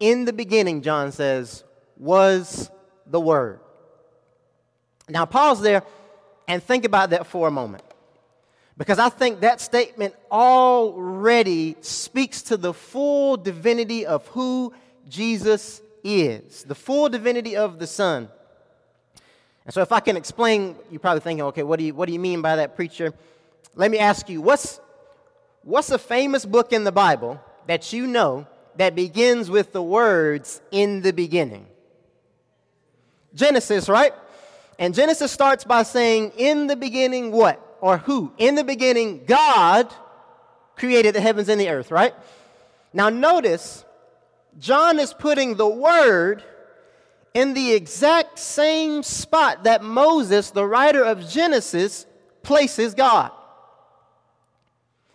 In 0.00 0.24
the 0.24 0.32
beginning, 0.32 0.82
John 0.82 1.12
says, 1.12 1.64
was 1.96 2.70
the 3.06 3.20
Word. 3.20 3.60
Now, 5.08 5.26
pause 5.26 5.60
there 5.60 5.82
and 6.48 6.62
think 6.62 6.84
about 6.84 7.10
that 7.10 7.26
for 7.26 7.48
a 7.48 7.50
moment. 7.50 7.84
Because 8.76 8.98
I 8.98 9.10
think 9.10 9.40
that 9.40 9.60
statement 9.60 10.14
already 10.30 11.76
speaks 11.82 12.42
to 12.42 12.56
the 12.56 12.72
full 12.72 13.36
divinity 13.36 14.06
of 14.06 14.26
who 14.28 14.72
Jesus 15.08 15.82
is, 16.04 16.64
the 16.64 16.74
full 16.74 17.08
divinity 17.08 17.56
of 17.56 17.78
the 17.78 17.86
Son. 17.86 18.28
And 19.64 19.74
so, 19.74 19.82
if 19.82 19.92
I 19.92 20.00
can 20.00 20.16
explain, 20.16 20.76
you're 20.90 21.00
probably 21.00 21.20
thinking, 21.20 21.44
okay, 21.46 21.62
what 21.62 21.78
do 21.78 21.84
you, 21.84 21.94
what 21.94 22.06
do 22.06 22.12
you 22.12 22.18
mean 22.18 22.42
by 22.42 22.56
that, 22.56 22.76
preacher? 22.76 23.12
Let 23.74 23.90
me 23.90 23.98
ask 23.98 24.28
you, 24.28 24.40
what's, 24.40 24.80
what's 25.62 25.90
a 25.90 25.98
famous 25.98 26.44
book 26.44 26.72
in 26.72 26.84
the 26.84 26.92
Bible 26.92 27.40
that 27.66 27.92
you 27.92 28.06
know 28.06 28.46
that 28.76 28.94
begins 28.94 29.50
with 29.50 29.72
the 29.72 29.82
words, 29.82 30.60
in 30.70 31.02
the 31.02 31.12
beginning? 31.12 31.66
Genesis, 33.34 33.88
right? 33.88 34.12
And 34.78 34.94
Genesis 34.94 35.30
starts 35.30 35.64
by 35.64 35.82
saying, 35.82 36.32
in 36.36 36.66
the 36.66 36.76
beginning, 36.76 37.30
what? 37.30 37.66
or 37.80 37.98
who? 37.98 38.32
In 38.38 38.54
the 38.54 38.64
beginning, 38.64 39.24
God 39.26 39.92
created 40.76 41.14
the 41.14 41.20
heavens 41.20 41.48
and 41.48 41.60
the 41.60 41.68
earth, 41.68 41.90
right? 41.90 42.14
Now, 42.92 43.08
notice, 43.08 43.84
John 44.58 44.98
is 44.98 45.14
putting 45.14 45.56
the 45.56 45.68
word 45.68 46.42
in 47.34 47.54
the 47.54 47.72
exact 47.72 48.38
same 48.38 49.02
spot 49.02 49.64
that 49.64 49.82
Moses, 49.82 50.50
the 50.50 50.66
writer 50.66 51.04
of 51.04 51.28
Genesis, 51.28 52.06
places 52.42 52.94
God. 52.94 53.30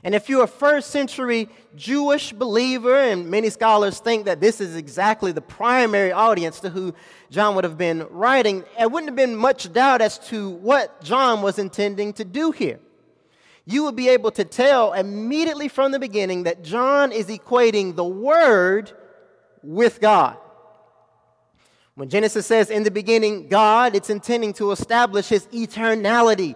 And 0.04 0.14
if 0.14 0.30
you're 0.30 0.44
a 0.44 0.48
first 0.48 0.92
century 0.92 1.50
Jewish 1.76 2.32
believer, 2.32 2.96
and 2.96 3.30
many 3.30 3.50
scholars 3.50 4.00
think 4.00 4.26
that 4.26 4.40
this 4.40 4.62
is 4.62 4.76
exactly 4.76 5.32
the 5.32 5.42
primary 5.42 6.12
audience 6.12 6.60
to 6.60 6.70
who 6.70 6.94
John 7.32 7.56
would 7.56 7.64
have 7.64 7.78
been 7.78 8.06
writing, 8.12 8.64
it 8.80 8.92
wouldn't 8.92 9.10
have 9.10 9.16
been 9.16 9.36
much 9.36 9.74
doubt 9.74 10.02
as 10.02 10.20
to 10.30 10.52
what 10.52 11.04
John 11.04 11.42
was 11.42 11.58
intending 11.58 12.14
to 12.14 12.24
do 12.24 12.52
here. 12.52 12.80
You 13.66 13.84
would 13.86 13.96
be 13.96 14.10
able 14.10 14.30
to 14.32 14.46
tell 14.46 14.94
immediately 14.94 15.68
from 15.68 15.92
the 15.92 15.98
beginning 15.98 16.44
that 16.44 16.64
John 16.64 17.12
is 17.12 17.26
equating 17.26 17.96
the 17.96 18.06
Word 18.06 18.94
with 19.66 20.00
God. 20.00 20.38
When 21.96 22.10
Genesis 22.10 22.46
says, 22.46 22.70
in 22.70 22.84
the 22.84 22.92
beginning, 22.92 23.48
God, 23.48 23.96
it's 23.96 24.10
intending 24.10 24.54
to 24.54 24.72
establish 24.72 25.30
his 25.30 25.48
eternality 25.48 26.56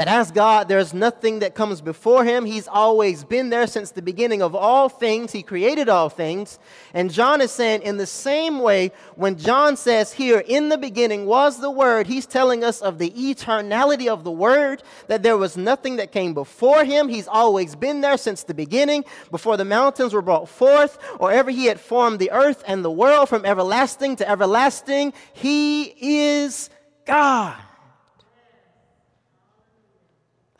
that 0.00 0.08
as 0.08 0.30
God, 0.30 0.66
there's 0.66 0.94
nothing 0.94 1.40
that 1.40 1.54
comes 1.54 1.82
before 1.82 2.24
him. 2.24 2.46
He's 2.46 2.66
always 2.66 3.22
been 3.22 3.50
there 3.50 3.66
since 3.66 3.90
the 3.90 4.00
beginning 4.00 4.40
of 4.40 4.54
all 4.54 4.88
things. 4.88 5.30
He 5.30 5.42
created 5.42 5.90
all 5.90 6.08
things. 6.08 6.58
And 6.94 7.12
John 7.12 7.42
is 7.42 7.50
saying, 7.50 7.82
in 7.82 7.98
the 7.98 8.06
same 8.06 8.60
way, 8.60 8.92
when 9.16 9.36
John 9.36 9.76
says 9.76 10.10
here, 10.10 10.42
in 10.48 10.70
the 10.70 10.78
beginning 10.78 11.26
was 11.26 11.60
the 11.60 11.70
Word, 11.70 12.06
he's 12.06 12.24
telling 12.24 12.64
us 12.64 12.80
of 12.80 12.96
the 12.96 13.10
eternality 13.10 14.08
of 14.08 14.24
the 14.24 14.30
Word, 14.30 14.82
that 15.08 15.22
there 15.22 15.36
was 15.36 15.58
nothing 15.58 15.96
that 15.96 16.12
came 16.12 16.32
before 16.32 16.82
him. 16.82 17.10
He's 17.10 17.28
always 17.28 17.76
been 17.76 18.00
there 18.00 18.16
since 18.16 18.42
the 18.44 18.54
beginning, 18.54 19.04
before 19.30 19.58
the 19.58 19.66
mountains 19.66 20.14
were 20.14 20.22
brought 20.22 20.48
forth, 20.48 20.96
or 21.18 21.30
ever 21.30 21.50
he 21.50 21.66
had 21.66 21.78
formed 21.78 22.20
the 22.20 22.30
earth 22.30 22.64
and 22.66 22.82
the 22.82 22.90
world 22.90 23.28
from 23.28 23.44
everlasting 23.44 24.16
to 24.16 24.26
everlasting. 24.26 25.12
He 25.34 25.92
is 26.32 26.70
God. 27.04 27.60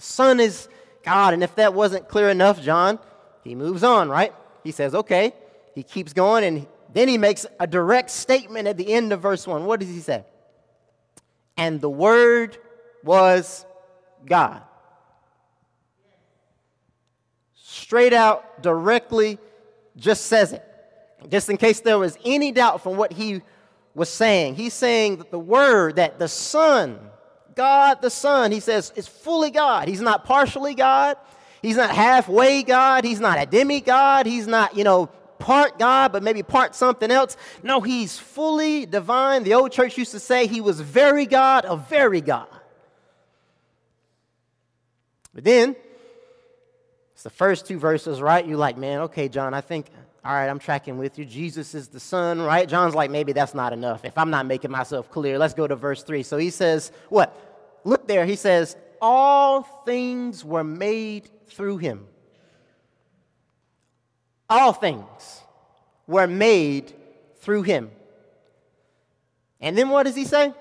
Son 0.01 0.41
is 0.41 0.69
God. 1.03 1.35
And 1.35 1.43
if 1.43 1.55
that 1.57 1.75
wasn't 1.75 2.09
clear 2.09 2.29
enough, 2.29 2.61
John, 2.61 2.99
he 3.45 3.55
moves 3.55 3.83
on, 3.83 4.09
right? 4.09 4.35
He 4.65 4.73
says, 4.73 4.95
okay. 4.95 5.35
He 5.75 5.83
keeps 5.83 6.13
going, 6.13 6.45
and 6.45 6.67
then 6.93 7.09
he 7.09 7.17
makes 7.17 7.47
a 7.61 7.67
direct 7.67 8.11
statement 8.11 8.67
at 8.67 8.77
the 8.77 8.93
end 8.93 9.13
of 9.13 9.21
verse 9.21 9.47
1. 9.47 9.65
What 9.65 9.81
does 9.81 9.89
he 9.89 10.01
say? 10.01 10.25
And 11.57 11.81
the 11.81 11.89
Word 11.89 12.59
was 13.05 13.65
God. 14.27 14.63
Straight 17.55 18.13
out, 18.13 18.63
directly, 18.63 19.39
just 19.97 20.27
says 20.27 20.53
it. 20.53 20.65
Just 21.29 21.49
in 21.49 21.57
case 21.57 21.81
there 21.81 21.99
was 21.99 22.19
any 22.25 22.51
doubt 22.51 22.83
from 22.83 22.97
what 22.97 23.13
he 23.13 23.43
was 23.95 24.09
saying. 24.09 24.57
He's 24.57 24.75
saying 24.75 25.19
that 25.19 25.31
the 25.31 25.39
Word, 25.39 25.97
that 25.97 26.19
the 26.19 26.29
Son, 26.29 26.99
God 27.61 28.01
the 28.01 28.09
Son, 28.09 28.53
he 28.53 28.61
says, 28.61 28.91
is 28.97 29.07
fully 29.07 29.51
God. 29.51 29.87
He's 29.87 30.01
not 30.01 30.25
partially 30.25 30.75
God. 30.75 31.19
He's 31.61 31.77
not 31.77 31.91
halfway 31.91 32.63
God. 32.63 33.05
He's 33.05 33.21
not 33.21 33.37
a 33.39 33.45
demigod. 33.45 34.25
He's 34.25 34.47
not, 34.47 34.75
you 34.75 34.83
know, 34.83 35.09
part 35.39 35.79
God, 35.79 36.11
but 36.11 36.23
maybe 36.23 36.43
part 36.43 36.75
something 36.75 37.11
else. 37.11 37.37
No, 37.63 37.83
he's 37.83 38.19
fully 38.19 38.87
divine. 38.87 39.43
The 39.43 39.53
old 39.53 39.73
church 39.73 39.99
used 39.99 40.13
to 40.13 40.21
say 40.21 40.47
he 40.47 40.63
was 40.63 40.81
very 40.81 41.27
God, 41.27 41.67
a 41.69 41.77
very 41.77 42.23
God. 42.23 42.49
But 45.35 45.45
then, 45.45 45.77
it's 47.13 47.25
the 47.25 47.29
first 47.29 47.67
two 47.67 47.79
verses, 47.79 48.23
right? 48.23 48.47
You're 48.47 48.57
like, 48.57 48.79
man, 48.79 49.01
okay, 49.03 49.29
John, 49.29 49.53
I 49.53 49.61
think, 49.61 49.89
all 50.25 50.33
right, 50.33 50.49
I'm 50.49 50.61
tracking 50.61 50.97
with 50.97 51.19
you. 51.19 51.27
Jesus 51.27 51.75
is 51.75 51.89
the 51.89 52.01
Son, 52.01 52.41
right? 52.41 52.67
John's 52.67 52.95
like, 52.95 53.11
maybe 53.11 53.35
that's 53.35 53.53
not 53.53 53.75
enough. 53.75 54.07
If 54.07 54.17
I'm 54.17 54.31
not 54.31 54.47
making 54.47 54.71
myself 54.71 55.11
clear, 55.11 55.39
let's 55.39 55.53
go 55.53 55.67
to 55.67 55.77
verse 55.77 56.03
3. 56.03 56.23
So 56.23 56.39
he 56.39 56.49
says, 56.49 56.91
what? 57.11 57.49
Look 57.85 58.07
there. 58.07 58.27
He 58.27 58.37
says, 58.37 58.77
all 59.01 59.63
things 59.63 60.45
were 60.45 60.65
made 60.65 61.31
through 61.49 61.79
him. 61.79 62.07
All 64.49 64.73
things 64.73 65.41
were 66.07 66.27
made 66.27 66.93
through 67.41 67.63
him. 67.63 67.91
And 69.61 69.77
then 69.77 69.89
what 69.89 70.05
does 70.05 70.17
he 70.17 70.25
say? 70.25 70.53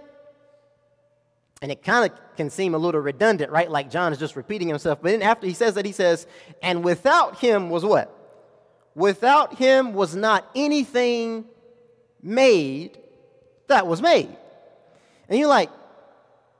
And 1.61 1.71
it 1.71 1.83
kind 1.83 2.09
of 2.09 2.17
can 2.37 2.49
seem 2.49 2.73
a 2.73 2.77
little 2.77 3.01
redundant, 3.01 3.51
right? 3.51 3.69
Like 3.69 3.89
John 3.89 4.13
is 4.13 4.19
just 4.19 4.35
repeating 4.35 4.67
himself. 4.67 4.99
But 5.01 5.11
then 5.11 5.21
after 5.21 5.47
he 5.47 5.53
says 5.53 5.73
that, 5.73 5.85
he 5.85 5.91
says, 5.91 6.27
and 6.61 6.83
without 6.83 7.39
him 7.39 7.69
was 7.69 7.83
what? 7.83 8.15
Without 8.95 9.55
him 9.55 9.93
was 9.93 10.15
not 10.15 10.49
anything 10.55 11.45
made 12.21 12.97
that 13.67 13.87
was 13.87 14.01
made. 14.01 14.29
And 15.27 15.37
you're 15.37 15.49
like, 15.49 15.69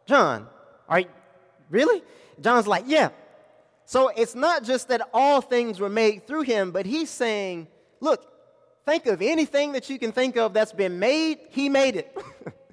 John, 0.09 0.47
are 0.87 1.01
you, 1.01 1.05
really? 1.69 2.01
John's 2.41 2.65
like, 2.65 2.85
yeah. 2.87 3.09
So 3.85 4.07
it's 4.07 4.33
not 4.33 4.63
just 4.63 4.87
that 4.87 5.07
all 5.13 5.39
things 5.39 5.79
were 5.79 5.87
made 5.87 6.25
through 6.25 6.41
him, 6.41 6.71
but 6.71 6.87
he's 6.87 7.11
saying, 7.11 7.67
look, 7.99 8.25
think 8.87 9.05
of 9.05 9.21
anything 9.21 9.73
that 9.73 9.87
you 9.87 9.99
can 9.99 10.11
think 10.11 10.35
of 10.35 10.51
that's 10.51 10.73
been 10.73 10.97
made, 10.97 11.37
he 11.51 11.69
made 11.69 11.95
it. 11.95 12.17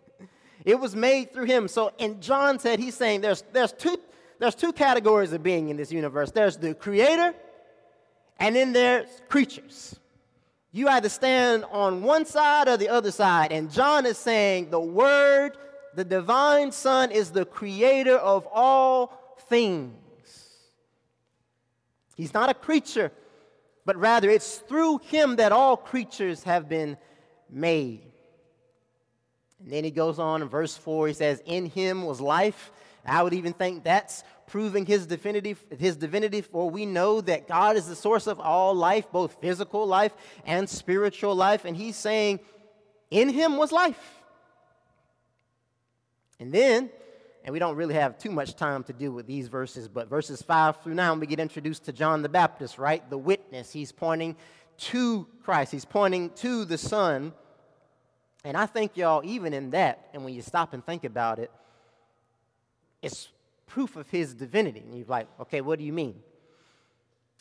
it 0.64 0.80
was 0.80 0.96
made 0.96 1.34
through 1.34 1.44
him. 1.44 1.68
So, 1.68 1.92
and 1.98 2.22
John 2.22 2.58
said, 2.58 2.78
he's 2.78 2.94
saying 2.94 3.20
there's, 3.20 3.44
there's, 3.52 3.74
two, 3.74 3.98
there's 4.38 4.54
two 4.54 4.72
categories 4.72 5.34
of 5.34 5.42
being 5.42 5.68
in 5.68 5.76
this 5.76 5.92
universe 5.92 6.30
there's 6.30 6.56
the 6.56 6.74
creator 6.74 7.34
and 8.38 8.56
then 8.56 8.72
there's 8.72 9.08
creatures. 9.28 9.94
You 10.72 10.88
either 10.88 11.10
stand 11.10 11.66
on 11.70 12.02
one 12.02 12.24
side 12.24 12.66
or 12.66 12.78
the 12.78 12.88
other 12.88 13.10
side. 13.10 13.52
And 13.52 13.70
John 13.70 14.06
is 14.06 14.16
saying 14.16 14.70
the 14.70 14.80
Word, 14.80 15.58
the 15.96 16.04
divine 16.04 16.70
Son, 16.72 17.10
is 17.10 17.30
the 17.30 17.44
creator 17.44 18.16
of 18.16 18.46
all 18.52 19.36
things. 19.48 19.94
He's 22.14 22.32
not 22.32 22.50
a 22.50 22.54
creature, 22.54 23.10
but 23.84 23.96
rather 23.96 24.30
it's 24.30 24.58
through 24.58 24.98
him 24.98 25.36
that 25.36 25.52
all 25.52 25.76
creatures 25.76 26.42
have 26.44 26.68
been 26.68 26.96
made. 27.50 28.02
And 29.62 29.72
then 29.72 29.84
he 29.84 29.90
goes 29.90 30.18
on 30.18 30.42
in 30.42 30.48
verse 30.48 30.76
4, 30.76 31.08
he 31.08 31.14
says, 31.14 31.42
In 31.46 31.66
him 31.66 32.02
was 32.02 32.20
life. 32.20 32.70
I 33.04 33.22
would 33.22 33.34
even 33.34 33.52
think 33.52 33.84
that's 33.84 34.24
proving 34.46 34.84
his 34.84 35.06
divinity, 35.06 35.56
his 35.78 35.96
divinity, 35.96 36.40
for 36.40 36.68
we 36.68 36.86
know 36.86 37.20
that 37.20 37.48
God 37.48 37.76
is 37.76 37.86
the 37.86 37.96
source 37.96 38.26
of 38.26 38.40
all 38.40 38.74
life, 38.74 39.10
both 39.12 39.40
physical 39.40 39.86
life 39.86 40.12
and 40.44 40.68
spiritual 40.68 41.34
life. 41.34 41.64
And 41.64 41.76
he's 41.76 41.96
saying, 41.96 42.40
in 43.10 43.28
him 43.28 43.56
was 43.56 43.72
life. 43.72 44.15
And 46.40 46.52
then, 46.52 46.90
and 47.44 47.52
we 47.52 47.58
don't 47.58 47.76
really 47.76 47.94
have 47.94 48.18
too 48.18 48.30
much 48.30 48.56
time 48.56 48.82
to 48.84 48.92
deal 48.92 49.12
with 49.12 49.26
these 49.26 49.48
verses, 49.48 49.88
but 49.88 50.08
verses 50.08 50.42
5 50.42 50.82
through 50.82 50.94
9, 50.94 51.20
we 51.20 51.26
get 51.26 51.40
introduced 51.40 51.84
to 51.84 51.92
John 51.92 52.22
the 52.22 52.28
Baptist, 52.28 52.78
right? 52.78 53.08
The 53.08 53.18
witness. 53.18 53.72
He's 53.72 53.92
pointing 53.92 54.36
to 54.78 55.26
Christ, 55.42 55.72
he's 55.72 55.84
pointing 55.84 56.30
to 56.30 56.64
the 56.64 56.76
Son. 56.76 57.32
And 58.44 58.56
I 58.56 58.66
think, 58.66 58.96
y'all, 58.96 59.22
even 59.24 59.54
in 59.54 59.70
that, 59.70 60.08
and 60.12 60.24
when 60.24 60.34
you 60.34 60.42
stop 60.42 60.72
and 60.72 60.84
think 60.84 61.04
about 61.04 61.38
it, 61.38 61.50
it's 63.02 63.28
proof 63.66 63.96
of 63.96 64.08
his 64.10 64.34
divinity. 64.34 64.80
And 64.80 64.96
you're 64.96 65.06
like, 65.06 65.28
okay, 65.40 65.60
what 65.60 65.78
do 65.78 65.84
you 65.84 65.92
mean? 65.92 66.14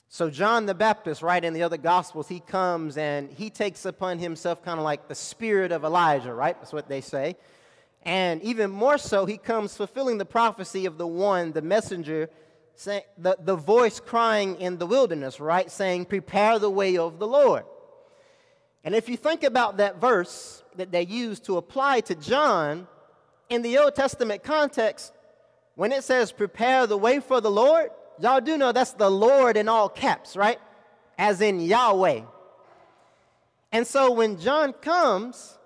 So, 0.08 0.30
John 0.30 0.66
the 0.66 0.74
Baptist, 0.74 1.22
right, 1.22 1.44
in 1.44 1.54
the 1.54 1.64
other 1.64 1.78
Gospels, 1.78 2.28
he 2.28 2.40
comes 2.40 2.98
and 2.98 3.30
he 3.32 3.50
takes 3.50 3.86
upon 3.86 4.20
himself 4.20 4.64
kind 4.64 4.80
of 4.80 4.86
like 4.86 5.08
the 5.08 5.16
spirit 5.16 5.72
of 5.72 5.84
Elijah, 5.84 6.34
right? 6.34 6.56
That's 6.60 6.74
what 6.74 6.88
they 6.88 7.02
say. 7.02 7.36
And 8.06 8.42
even 8.44 8.70
more 8.70 9.00
so, 9.00 9.26
he 9.26 9.38
comes 9.38 9.76
fulfilling 9.76 10.20
the 10.20 10.26
prophecy 10.26 10.86
of 10.86 11.00
the 11.00 11.08
one, 11.08 11.52
the 11.52 11.64
messenger, 11.64 12.30
say, 12.76 13.04
the, 13.18 13.36
the 13.44 13.56
voice 13.56 14.00
crying 14.00 14.56
in 14.58 14.78
the 14.78 14.86
wilderness, 14.86 15.40
right? 15.40 15.70
Saying, 15.72 16.06
Prepare 16.06 16.60
the 16.60 16.70
way 16.70 16.98
of 16.98 17.18
the 17.18 17.28
Lord. 17.28 17.64
And 18.84 18.94
if 18.94 19.10
you 19.10 19.18
think 19.18 19.44
about 19.44 19.78
that 19.78 20.00
verse 20.00 20.64
that 20.76 20.92
they 20.92 21.04
use 21.04 21.40
to 21.42 21.58
apply 21.58 22.02
to 22.02 22.16
John, 22.16 22.88
in 23.50 23.64
the 23.64 23.80
Old 23.80 23.96
Testament 23.96 24.44
context, 24.44 25.12
when 25.74 25.92
it 25.92 26.04
says, 26.04 26.32
Prepare 26.32 26.86
the 26.86 26.98
way 26.98 27.20
for 27.20 27.42
the 27.42 27.52
Lord, 27.52 27.90
y'all 28.20 28.42
do 28.42 28.56
know 28.58 28.72
that's 28.72 28.94
the 28.94 29.10
Lord 29.10 29.58
in 29.58 29.68
all 29.68 29.90
caps, 29.90 30.38
right? 30.38 30.60
As 31.18 31.42
in 31.42 31.60
Yahweh. 31.60 32.22
And 33.72 33.88
so 33.88 34.12
when 34.12 34.40
John 34.40 34.74
comes 34.74 35.58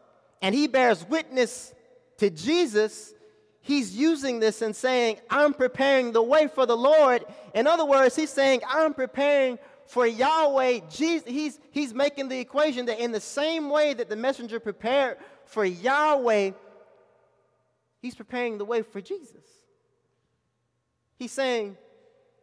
and 0.42 0.56
he 0.56 0.68
bears 0.68 1.06
witness 1.08 1.74
to 2.20 2.30
Jesus, 2.30 3.14
he's 3.62 3.96
using 3.96 4.40
this 4.40 4.62
and 4.62 4.76
saying, 4.76 5.18
I'm 5.30 5.54
preparing 5.54 6.12
the 6.12 6.24
way 6.24 6.48
for 6.48 6.66
the 6.66 6.78
Lord. 6.78 7.26
In 7.54 7.68
other 7.68 7.86
words, 7.86 8.16
he's 8.16 8.30
saying, 8.30 8.62
I'm 8.68 8.94
preparing 8.94 9.60
for 9.88 10.06
Yahweh. 10.06 10.82
Jesus, 10.90 11.28
he's, 11.28 11.60
he's 11.72 11.94
making 11.94 12.30
the 12.30 12.40
equation 12.40 12.86
that 12.86 13.00
in 13.00 13.12
the 13.12 13.20
same 13.20 13.70
way 13.70 13.94
that 13.94 14.10
the 14.10 14.16
messenger 14.16 14.60
prepared 14.60 15.18
for 15.46 15.66
Yahweh, 15.66 16.52
he's 18.02 18.16
preparing 18.16 18.58
the 18.58 18.66
way 18.66 18.84
for 18.84 19.02
Jesus. 19.02 19.44
He's 21.18 21.32
saying, 21.32 21.76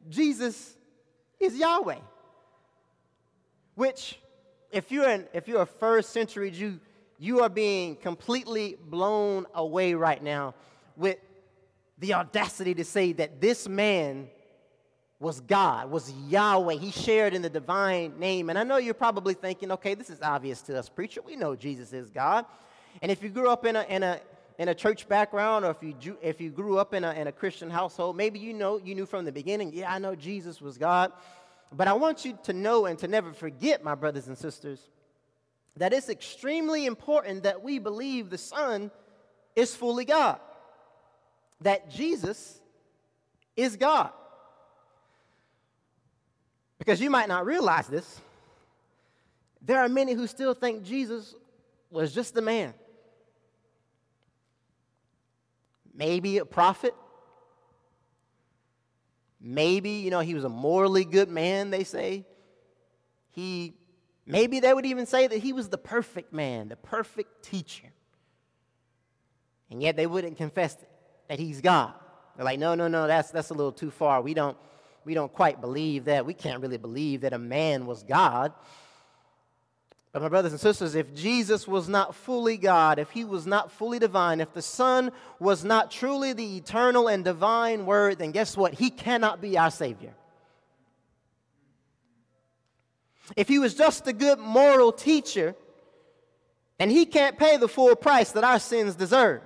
Jesus 0.09 0.76
is 1.38 1.56
Yahweh. 1.56 2.00
Which, 3.75 4.18
if 4.73 4.90
you're, 4.90 5.09
an, 5.09 5.26
if 5.33 5.49
you're 5.49 5.62
a 5.62 5.66
first 5.66 6.11
century 6.11 6.50
Jew, 6.50 6.80
you 7.18 7.40
are 7.40 7.49
being 7.49 7.96
completely 7.96 8.76
blown 8.88 9.46
away 9.54 9.94
right 9.94 10.23
now 10.23 10.54
with 10.96 11.18
the 11.99 12.14
audacity 12.14 12.75
to 12.75 12.85
say 12.85 13.12
that 13.12 13.40
this 13.40 13.68
man 13.68 14.28
was 15.18 15.40
God, 15.40 15.90
was 15.90 16.12
Yahweh. 16.28 16.75
He 16.75 16.90
shared 16.90 17.32
in 17.32 17.40
the 17.40 17.49
divine 17.49 18.18
name. 18.18 18.50
And 18.50 18.58
I 18.58 18.64
know 18.64 18.76
you're 18.76 18.94
probably 18.94 19.32
thinking, 19.32 19.73
okay, 19.73 19.94
this 19.94 20.11
is 20.11 20.20
obvious 20.20 20.61
to 20.62 20.78
us, 20.78 20.88
preacher. 20.88 21.23
We 21.23 21.37
know 21.37 21.56
Jesus 21.56 21.92
is 21.92 22.11
God. 22.11 22.44
And 23.00 23.11
if 23.11 23.23
you 23.23 23.30
grew 23.30 23.49
up 23.49 23.64
in 23.64 23.76
a, 23.76 23.82
in 23.85 24.02
a, 24.02 24.20
in 24.58 24.68
a 24.68 24.75
church 24.75 25.08
background 25.08 25.64
or 25.64 25.70
if 25.70 25.82
you, 25.82 26.18
if 26.20 26.40
you 26.40 26.50
grew 26.50 26.78
up 26.78 26.92
in 26.92 27.02
a, 27.02 27.12
in 27.12 27.28
a 27.28 27.32
Christian 27.32 27.70
household, 27.70 28.16
maybe 28.16 28.38
you 28.38 28.52
know, 28.52 28.78
you 28.78 28.94
knew 28.94 29.06
from 29.06 29.25
the 29.25 29.32
beginning, 29.32 29.73
yeah, 29.73 29.90
I 29.90 29.99
know 29.99 30.14
Jesus 30.14 30.61
was 30.61 30.76
God. 30.76 31.12
But 31.73 31.88
I 31.88 31.94
want 31.94 32.25
you 32.25 32.38
to 32.44 32.52
know 32.52 32.87
and 32.87 32.99
to 32.99 33.08
never 33.08 33.32
forget, 33.32 33.82
my 33.82 33.94
brothers 33.94 34.28
and 34.28 34.37
sisters, 34.37 34.80
that 35.76 35.92
it's 35.92 36.09
extremely 36.09 36.87
important 36.87 37.42
that 37.42 37.62
we 37.62 37.78
believe 37.78 38.30
the 38.30 38.38
Son 38.38 38.90
is 39.54 39.75
fully 39.75 40.04
God, 40.04 40.38
that 41.61 41.90
Jesus 41.90 42.61
is 43.56 43.76
God. 43.76 44.11
Because 46.78 47.00
you 47.00 47.11
might 47.11 47.28
not 47.28 47.47
realize 47.47 47.87
this, 47.88 48.21
there 49.62 49.80
are 49.80 49.88
many 49.88 50.12
who 50.12 50.26
still 50.26 50.54
think 50.54 50.85
Jesus 50.85 51.35
was 51.90 52.14
just 52.14 52.37
a 52.37 52.42
man. 52.42 52.73
Maybe 55.95 56.38
a 56.38 56.45
prophet. 56.45 56.95
Maybe, 59.40 59.90
you 59.90 60.11
know, 60.11 60.21
he 60.21 60.35
was 60.35 60.45
a 60.45 60.49
morally 60.49 61.04
good 61.04 61.28
man, 61.28 61.71
they 61.71 61.84
say. 61.84 62.26
He 63.30 63.75
Maybe 64.26 64.58
they 64.58 64.75
would 64.75 64.86
even 64.86 65.06
say 65.06 65.26
that 65.28 65.39
he 65.39 65.52
was 65.52 65.69
the 65.69 65.78
perfect 65.78 66.32
man, 66.32 66.69
the 66.69 66.76
perfect 66.76 67.45
teacher. 67.45 67.86
And 69.71 69.80
yet 69.80 69.97
they 69.97 70.06
wouldn't 70.06 70.36
confess 70.36 70.76
that 71.28 71.39
he's 71.39 71.60
God. 71.60 71.95
They're 72.36 72.45
like, 72.45 72.58
no, 72.58 72.75
no, 72.75 72.89
no, 72.89 73.06
that's, 73.06 73.30
that's 73.30 73.50
a 73.50 73.54
little 73.54 73.73
too 73.73 73.91
far. 73.91 74.21
We 74.21 74.34
don't, 74.34 74.56
we 75.04 75.15
don't 75.15 75.32
quite 75.32 75.60
believe 75.60 76.06
that. 76.06 76.26
We 76.26 76.34
can't 76.34 76.60
really 76.60 76.76
believe 76.76 77.23
that 77.23 77.32
a 77.32 77.39
man 77.39 77.86
was 77.86 78.02
God. 78.02 78.52
But, 80.12 80.23
my 80.23 80.28
brothers 80.28 80.52
and 80.52 80.60
sisters, 80.60 80.95
if 80.95 81.15
Jesus 81.15 81.69
was 81.69 81.91
not 81.91 82.15
fully 82.15 82.56
God, 82.56 82.99
if 82.99 83.10
he 83.10 83.25
was 83.25 83.47
not 83.47 83.71
fully 83.71 83.99
divine, 83.99 84.41
if 84.41 84.52
the 84.54 84.62
Son 84.62 85.12
was 85.39 85.62
not 85.62 85.91
truly 85.91 86.32
the 86.32 86.56
eternal 86.56 87.08
and 87.08 87.23
divine 87.23 87.84
Word, 87.84 88.19
then 88.19 88.30
guess 88.30 88.56
what? 88.56 88.73
He 88.73 88.89
cannot 88.89 89.43
be 89.43 89.58
our 89.58 89.71
Savior. 89.71 90.15
If 93.34 93.49
he 93.49 93.58
was 93.58 93.75
just 93.75 94.06
a 94.06 94.12
good 94.12 94.39
moral 94.39 94.93
teacher, 94.93 95.56
then 96.78 96.91
he 96.91 97.06
can't 97.06 97.39
pay 97.39 97.56
the 97.56 97.69
full 97.69 97.97
price 97.97 98.32
that 98.32 98.45
our 98.45 98.58
sins 98.58 98.95
deserve. 98.95 99.41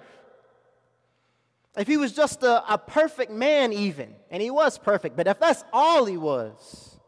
If 1.76 1.86
he 1.86 1.96
was 1.96 2.12
just 2.12 2.42
a, 2.42 2.72
a 2.72 2.76
perfect 2.76 3.30
man, 3.30 3.72
even, 3.72 4.14
and 4.30 4.42
he 4.42 4.50
was 4.50 4.76
perfect, 4.76 5.16
but 5.16 5.28
if 5.28 5.38
that's 5.38 5.64
all 5.72 6.04
he 6.04 6.16
was, 6.16 6.98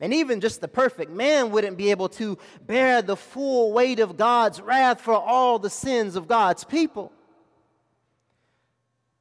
and 0.00 0.12
even 0.12 0.40
just 0.40 0.60
the 0.60 0.66
perfect 0.66 1.12
man 1.12 1.52
wouldn't 1.52 1.76
be 1.76 1.92
able 1.92 2.08
to 2.08 2.36
bear 2.66 3.02
the 3.02 3.16
full 3.16 3.72
weight 3.72 4.00
of 4.00 4.16
God's 4.16 4.60
wrath 4.60 5.00
for 5.00 5.14
all 5.14 5.60
the 5.60 5.70
sins 5.70 6.16
of 6.16 6.26
God's 6.26 6.64
people. 6.64 7.12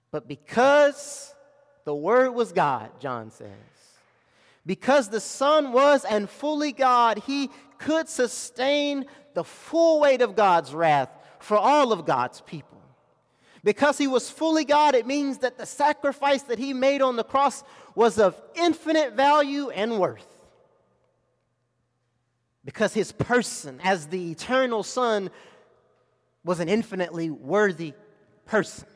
But 0.09 0.27
because 0.27 1.35
the 1.85 1.93
Word 1.93 2.31
was 2.31 2.51
God, 2.51 2.89
John 2.99 3.29
says, 3.29 3.47
because 4.65 5.09
the 5.09 5.19
Son 5.19 5.71
was 5.71 6.05
and 6.05 6.29
fully 6.29 6.71
God, 6.71 7.19
he 7.25 7.49
could 7.77 8.07
sustain 8.07 9.05
the 9.33 9.43
full 9.43 9.99
weight 9.99 10.21
of 10.21 10.35
God's 10.35 10.73
wrath 10.73 11.09
for 11.39 11.57
all 11.57 11.91
of 11.91 12.05
God's 12.05 12.41
people. 12.41 12.81
Because 13.63 13.97
he 13.97 14.07
was 14.07 14.29
fully 14.29 14.65
God, 14.65 14.95
it 14.95 15.05
means 15.05 15.39
that 15.39 15.57
the 15.57 15.65
sacrifice 15.65 16.43
that 16.43 16.59
he 16.59 16.73
made 16.73 17.01
on 17.01 17.15
the 17.15 17.23
cross 17.23 17.63
was 17.95 18.17
of 18.17 18.39
infinite 18.55 19.13
value 19.13 19.69
and 19.69 19.99
worth. 19.99 20.27
Because 22.65 22.93
his 22.93 23.11
person, 23.11 23.79
as 23.83 24.07
the 24.07 24.31
eternal 24.31 24.83
Son, 24.83 25.29
was 26.43 26.59
an 26.59 26.69
infinitely 26.69 27.29
worthy 27.29 27.93
person. 28.45 28.87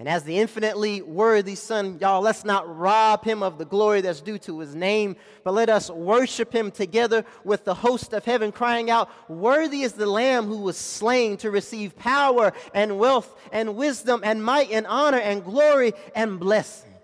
And 0.00 0.08
as 0.08 0.22
the 0.22 0.38
infinitely 0.38 1.02
worthy 1.02 1.54
Son, 1.54 1.98
y'all, 2.00 2.22
let's 2.22 2.42
not 2.42 2.74
rob 2.74 3.22
him 3.22 3.42
of 3.42 3.58
the 3.58 3.66
glory 3.66 4.00
that's 4.00 4.22
due 4.22 4.38
to 4.38 4.60
his 4.60 4.74
name, 4.74 5.14
but 5.44 5.52
let 5.52 5.68
us 5.68 5.90
worship 5.90 6.54
him 6.54 6.70
together 6.70 7.22
with 7.44 7.66
the 7.66 7.74
host 7.74 8.14
of 8.14 8.24
heaven, 8.24 8.50
crying 8.50 8.88
out, 8.88 9.10
Worthy 9.28 9.82
is 9.82 9.92
the 9.92 10.06
Lamb 10.06 10.46
who 10.46 10.56
was 10.56 10.78
slain 10.78 11.36
to 11.36 11.50
receive 11.50 11.98
power 11.98 12.54
and 12.72 12.98
wealth 12.98 13.38
and 13.52 13.76
wisdom 13.76 14.22
and 14.24 14.42
might 14.42 14.70
and 14.70 14.86
honor 14.86 15.18
and 15.18 15.44
glory 15.44 15.92
and 16.14 16.40
blessing. 16.40 16.94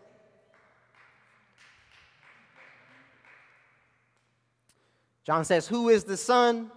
John 5.25 5.45
says, 5.45 5.69
Who 5.69 5.91
is 5.91 6.05
the 6.05 6.17
Son? 6.17 6.71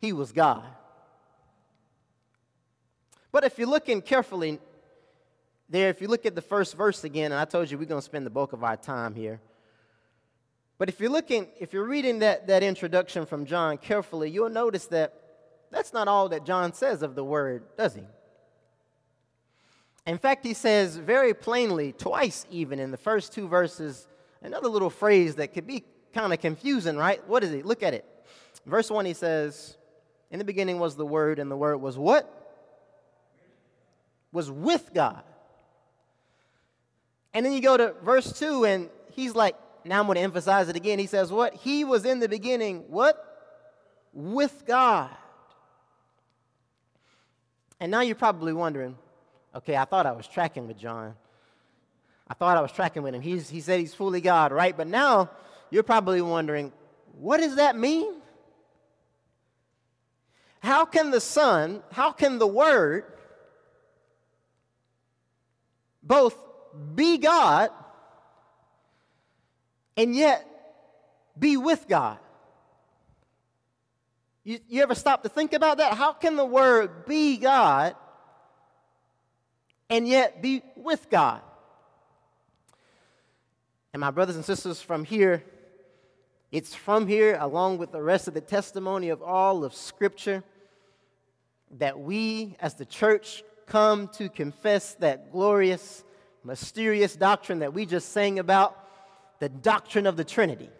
He 0.00 0.14
was 0.14 0.32
God. 0.32 0.64
But 3.30 3.44
if 3.44 3.58
you're 3.58 3.68
looking 3.68 4.00
carefully 4.00 4.60
there, 5.68 5.90
if 5.90 6.00
you 6.00 6.08
look 6.08 6.24
at 6.24 6.34
the 6.34 6.42
first 6.42 6.76
verse 6.76 7.04
again, 7.04 7.32
and 7.32 7.40
I 7.40 7.44
told 7.44 7.70
you 7.70 7.78
we're 7.78 7.84
going 7.84 8.00
to 8.00 8.04
spend 8.04 8.24
the 8.24 8.30
bulk 8.30 8.52
of 8.52 8.64
our 8.64 8.76
time 8.76 9.14
here. 9.14 9.40
But 10.78 10.88
if 10.88 11.00
you're 11.00 11.10
looking, 11.10 11.48
if 11.60 11.72
you're 11.72 11.84
reading 11.84 12.20
that, 12.20 12.46
that 12.46 12.62
introduction 12.62 13.26
from 13.26 13.44
John 13.44 13.76
carefully, 13.78 14.30
you'll 14.30 14.48
notice 14.48 14.86
that 14.86 15.12
that's 15.70 15.92
not 15.92 16.08
all 16.08 16.28
that 16.30 16.46
John 16.46 16.72
says 16.72 17.02
of 17.02 17.14
the 17.14 17.24
word, 17.24 17.64
does 17.76 17.94
he? 17.94 18.02
In 20.06 20.16
fact, 20.16 20.46
he 20.46 20.54
says 20.54 20.96
very 20.96 21.34
plainly, 21.34 21.92
twice 21.92 22.46
even 22.50 22.78
in 22.78 22.90
the 22.90 22.96
first 22.96 23.34
two 23.34 23.46
verses, 23.46 24.08
another 24.40 24.68
little 24.68 24.88
phrase 24.88 25.34
that 25.34 25.52
could 25.52 25.66
be 25.66 25.84
kind 26.14 26.32
of 26.32 26.40
confusing, 26.40 26.96
right? 26.96 27.26
What 27.28 27.44
is 27.44 27.52
it? 27.52 27.66
Look 27.66 27.82
at 27.82 27.92
it. 27.92 28.06
Verse 28.64 28.90
1, 28.90 29.04
he 29.04 29.12
says, 29.12 29.76
In 30.30 30.38
the 30.38 30.44
beginning 30.44 30.78
was 30.78 30.96
the 30.96 31.04
Word, 31.04 31.38
and 31.38 31.50
the 31.50 31.56
Word 31.56 31.78
was 31.78 31.98
what? 31.98 32.34
Was 34.32 34.50
with 34.50 34.92
God. 34.94 35.22
And 37.34 37.44
then 37.44 37.52
you 37.52 37.60
go 37.60 37.76
to 37.76 37.94
verse 38.02 38.32
2, 38.38 38.64
and 38.64 38.88
he's 39.12 39.34
like, 39.34 39.54
now 39.84 40.00
I'm 40.00 40.06
going 40.06 40.16
to 40.16 40.22
emphasize 40.22 40.68
it 40.68 40.76
again. 40.76 40.98
He 40.98 41.06
says, 41.06 41.32
What? 41.32 41.54
He 41.54 41.84
was 41.84 42.04
in 42.04 42.20
the 42.20 42.28
beginning, 42.28 42.84
what? 42.88 43.24
With 44.12 44.64
God. 44.66 45.10
And 47.80 47.90
now 47.90 48.00
you're 48.00 48.16
probably 48.16 48.52
wondering, 48.52 48.96
okay, 49.54 49.76
I 49.76 49.84
thought 49.84 50.04
I 50.04 50.12
was 50.12 50.26
tracking 50.26 50.66
with 50.66 50.78
John. 50.78 51.14
I 52.26 52.34
thought 52.34 52.56
I 52.56 52.60
was 52.60 52.72
tracking 52.72 53.02
with 53.02 53.14
him. 53.14 53.22
He's, 53.22 53.48
he 53.48 53.60
said 53.60 53.78
he's 53.80 53.94
fully 53.94 54.20
God, 54.20 54.52
right? 54.52 54.76
But 54.76 54.88
now 54.88 55.30
you're 55.70 55.84
probably 55.84 56.20
wondering, 56.20 56.72
what 57.18 57.38
does 57.38 57.56
that 57.56 57.76
mean? 57.76 58.14
How 60.60 60.84
can 60.84 61.10
the 61.10 61.20
Son, 61.20 61.82
how 61.92 62.10
can 62.10 62.38
the 62.38 62.46
Word 62.46 63.04
both 66.02 66.36
be 66.94 67.18
God 67.18 67.70
and 69.96 70.14
yet 70.14 70.46
be 71.38 71.56
with 71.56 71.86
God. 71.88 72.18
You, 74.44 74.58
you 74.68 74.82
ever 74.82 74.94
stop 74.94 75.22
to 75.24 75.28
think 75.28 75.52
about 75.52 75.78
that? 75.78 75.94
How 75.94 76.12
can 76.12 76.36
the 76.36 76.44
Word 76.44 77.06
be 77.06 77.36
God 77.36 77.94
and 79.90 80.08
yet 80.08 80.40
be 80.40 80.62
with 80.76 81.10
God? 81.10 81.42
And 83.92 84.00
my 84.00 84.10
brothers 84.10 84.36
and 84.36 84.44
sisters 84.44 84.80
from 84.80 85.04
here, 85.04 85.42
it's 86.52 86.74
from 86.74 87.06
here, 87.06 87.36
along 87.40 87.78
with 87.78 87.92
the 87.92 88.00
rest 88.00 88.28
of 88.28 88.34
the 88.34 88.40
testimony 88.40 89.08
of 89.08 89.22
all 89.22 89.64
of 89.64 89.74
Scripture, 89.74 90.42
that 91.72 91.98
we 91.98 92.56
as 92.60 92.74
the 92.74 92.86
church 92.86 93.42
come 93.66 94.08
to 94.08 94.28
confess 94.28 94.94
that 94.94 95.30
glorious, 95.30 96.04
mysterious 96.44 97.16
doctrine 97.16 97.60
that 97.60 97.74
we 97.74 97.86
just 97.86 98.12
sang 98.12 98.38
about 98.38 98.76
the 99.40 99.48
doctrine 99.48 100.06
of 100.06 100.16
the 100.16 100.24
Trinity. 100.24 100.70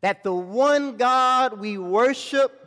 That 0.00 0.24
the 0.24 0.34
one 0.34 0.96
God 0.96 1.58
we 1.58 1.78
worship 1.78 2.58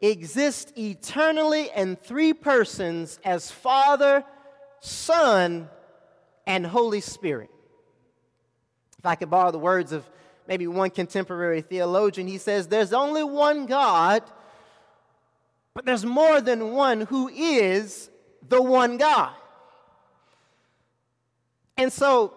exists 0.00 0.72
eternally 0.76 1.70
in 1.74 1.96
three 1.96 2.32
persons 2.32 3.18
as 3.24 3.50
Father, 3.50 4.24
Son, 4.80 5.68
and 6.46 6.66
Holy 6.66 7.00
Spirit. 7.00 7.50
If 8.98 9.06
I 9.06 9.14
could 9.14 9.30
borrow 9.30 9.50
the 9.50 9.58
words 9.58 9.92
of 9.92 10.08
maybe 10.46 10.66
one 10.66 10.90
contemporary 10.90 11.62
theologian, 11.62 12.26
he 12.26 12.38
says, 12.38 12.68
There's 12.68 12.92
only 12.92 13.24
one 13.24 13.66
God 13.66 14.22
but 15.74 15.84
there's 15.84 16.06
more 16.06 16.40
than 16.40 16.70
one 16.70 17.02
who 17.02 17.28
is 17.28 18.08
the 18.48 18.62
one 18.62 18.96
God. 18.96 19.34
And 21.76 21.92
so 21.92 22.34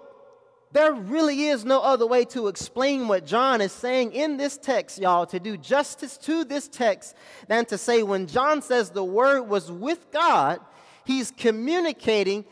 there 0.71 0.93
really 0.93 1.45
is 1.45 1.63
no 1.63 1.81
other 1.81 2.05
way 2.05 2.25
to 2.25 2.47
explain 2.47 3.07
what 3.07 3.25
John 3.25 3.61
is 3.61 3.71
saying 3.71 4.11
in 4.13 4.37
this 4.37 4.57
text, 4.57 4.99
y'all, 4.99 5.25
to 5.27 5.39
do 5.39 5.57
justice 5.57 6.17
to 6.19 6.43
this 6.43 6.67
text 6.67 7.15
than 7.47 7.65
to 7.65 7.77
say 7.77 8.03
when 8.03 8.27
John 8.27 8.61
says 8.61 8.89
the 8.89 9.03
Word 9.03 9.43
was 9.43 9.71
with 9.71 10.11
God, 10.11 10.59
he's 11.05 11.31
communicating 11.31 12.45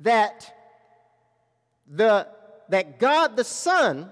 that, 0.00 0.52
the, 1.86 2.26
that 2.70 2.98
God 2.98 3.36
the 3.36 3.44
Son 3.44 4.10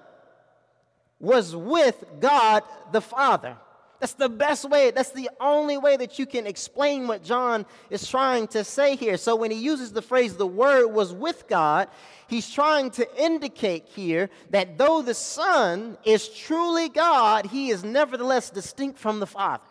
was 1.18 1.54
with 1.54 2.04
God 2.20 2.62
the 2.92 3.00
Father. 3.00 3.56
That's 4.02 4.14
the 4.14 4.28
best 4.28 4.68
way, 4.68 4.90
that's 4.90 5.12
the 5.12 5.30
only 5.38 5.78
way 5.78 5.96
that 5.96 6.18
you 6.18 6.26
can 6.26 6.44
explain 6.44 7.06
what 7.06 7.22
John 7.22 7.64
is 7.88 8.04
trying 8.04 8.48
to 8.48 8.64
say 8.64 8.96
here. 8.96 9.16
So 9.16 9.36
when 9.36 9.52
he 9.52 9.58
uses 9.58 9.92
the 9.92 10.02
phrase, 10.02 10.34
the 10.34 10.44
Word 10.44 10.88
was 10.88 11.12
with 11.12 11.46
God, 11.46 11.86
he's 12.26 12.50
trying 12.50 12.90
to 12.90 13.06
indicate 13.16 13.86
here 13.86 14.28
that 14.50 14.76
though 14.76 15.02
the 15.02 15.14
Son 15.14 15.96
is 16.02 16.28
truly 16.28 16.88
God, 16.88 17.46
he 17.46 17.70
is 17.70 17.84
nevertheless 17.84 18.50
distinct 18.50 18.98
from 18.98 19.20
the 19.20 19.26
Father. 19.28 19.62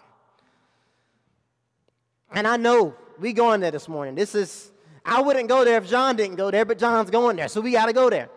And 2.31 2.47
I 2.47 2.55
know 2.55 2.95
we 3.19 3.33
going 3.33 3.59
there 3.59 3.71
this 3.71 3.89
morning. 3.89 4.15
This 4.15 4.33
is, 4.33 4.71
I 5.03 5.19
wouldn't 5.19 5.49
go 5.49 5.65
there 5.65 5.77
if 5.77 5.89
John 5.89 6.15
didn't 6.15 6.37
go 6.37 6.51
there, 6.51 6.63
but 6.63 6.79
John's 6.79 7.09
going 7.09 7.35
there, 7.35 7.49
so 7.49 7.59
we 7.59 7.73
got 7.73 7.87
to 7.87 7.93
go 7.93 8.09
there. 8.09 8.29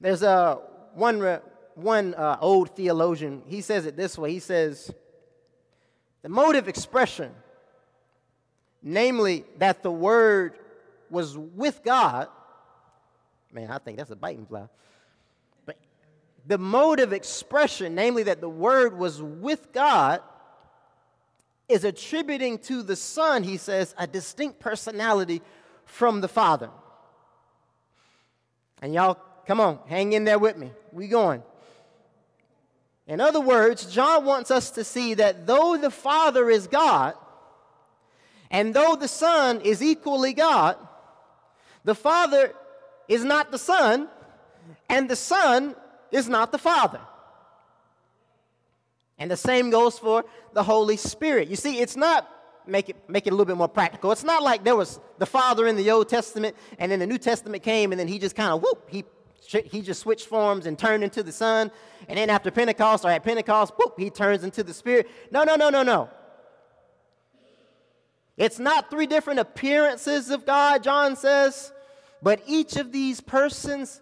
There's 0.00 0.24
a 0.24 0.58
one 0.94 1.20
one 1.76 2.14
uh, 2.14 2.38
old 2.40 2.74
theologian, 2.74 3.42
he 3.46 3.60
says 3.60 3.86
it 3.86 3.96
this 3.96 4.16
way 4.18 4.32
he 4.32 4.38
says, 4.40 4.90
the 6.22 6.28
mode 6.28 6.56
of 6.56 6.68
expression, 6.68 7.32
namely 8.82 9.44
that 9.58 9.82
the 9.82 9.90
word 9.90 10.58
was 11.10 11.36
with 11.36 11.84
God, 11.84 12.28
man, 13.52 13.70
I 13.70 13.78
think 13.78 13.98
that's 13.98 14.10
a 14.10 14.16
biting 14.16 14.46
fly. 14.46 14.68
But 15.66 15.76
the 16.46 16.58
mode 16.58 16.98
of 16.98 17.12
expression, 17.12 17.94
namely 17.94 18.24
that 18.24 18.40
the 18.40 18.48
word 18.48 18.98
was 18.98 19.22
with 19.22 19.72
God, 19.72 20.22
is 21.68 21.84
attributing 21.84 22.58
to 22.60 22.82
the 22.82 22.96
Son, 22.96 23.42
he 23.42 23.56
says, 23.56 23.94
a 23.98 24.06
distinct 24.06 24.60
personality 24.60 25.42
from 25.84 26.20
the 26.20 26.28
Father. 26.28 26.70
And 28.80 28.94
y'all, 28.94 29.18
come 29.46 29.60
on, 29.60 29.80
hang 29.86 30.12
in 30.12 30.24
there 30.24 30.38
with 30.38 30.56
me. 30.56 30.70
We 30.92 31.08
going. 31.08 31.42
In 33.06 33.20
other 33.20 33.40
words, 33.40 33.86
John 33.86 34.24
wants 34.24 34.50
us 34.50 34.70
to 34.72 34.84
see 34.84 35.14
that 35.14 35.46
though 35.46 35.76
the 35.76 35.90
Father 35.90 36.50
is 36.50 36.66
God, 36.66 37.14
and 38.50 38.74
though 38.74 38.96
the 38.96 39.08
Son 39.08 39.60
is 39.60 39.82
equally 39.82 40.32
God, 40.32 40.76
the 41.84 41.94
Father 41.94 42.52
is 43.08 43.24
not 43.24 43.50
the 43.50 43.58
Son, 43.58 44.08
and 44.88 45.08
the 45.08 45.16
Son 45.16 45.76
is 46.10 46.28
not 46.28 46.50
the 46.50 46.58
Father. 46.58 47.00
And 49.18 49.30
the 49.30 49.36
same 49.36 49.70
goes 49.70 49.98
for 49.98 50.24
the 50.52 50.62
Holy 50.62 50.96
Spirit. 50.96 51.48
You 51.48 51.56
see, 51.56 51.78
it's 51.78 51.96
not 51.96 52.28
make 52.66 52.88
it 52.88 52.96
make 53.08 53.26
it 53.26 53.30
a 53.30 53.32
little 53.32 53.46
bit 53.46 53.56
more 53.56 53.68
practical. 53.68 54.10
It's 54.10 54.24
not 54.24 54.42
like 54.42 54.64
there 54.64 54.76
was 54.76 54.98
the 55.18 55.26
Father 55.26 55.66
in 55.66 55.76
the 55.76 55.90
Old 55.90 56.08
Testament 56.08 56.56
and 56.78 56.90
then 56.90 56.98
the 56.98 57.06
New 57.06 57.18
Testament 57.18 57.62
came 57.62 57.92
and 57.92 58.00
then 58.00 58.08
he 58.08 58.18
just 58.18 58.34
kind 58.34 58.52
of 58.52 58.62
whoop, 58.62 58.88
he 58.90 59.04
he 59.70 59.80
just 59.80 60.00
switched 60.00 60.26
forms 60.26 60.66
and 60.66 60.78
turned 60.78 61.04
into 61.04 61.22
the 61.22 61.32
Son. 61.32 61.70
And 62.08 62.18
then 62.18 62.30
after 62.30 62.50
Pentecost 62.50 63.04
or 63.04 63.10
at 63.10 63.24
Pentecost, 63.24 63.72
whoop, 63.76 63.94
he 63.98 64.10
turns 64.10 64.44
into 64.44 64.62
the 64.62 64.72
Spirit. 64.72 65.08
No, 65.30 65.44
no, 65.44 65.56
no, 65.56 65.70
no, 65.70 65.82
no. 65.82 66.08
It's 68.36 68.58
not 68.58 68.90
three 68.90 69.06
different 69.06 69.40
appearances 69.40 70.30
of 70.30 70.44
God, 70.44 70.82
John 70.82 71.16
says, 71.16 71.72
but 72.22 72.42
each 72.46 72.76
of 72.76 72.92
these 72.92 73.20
persons 73.20 74.00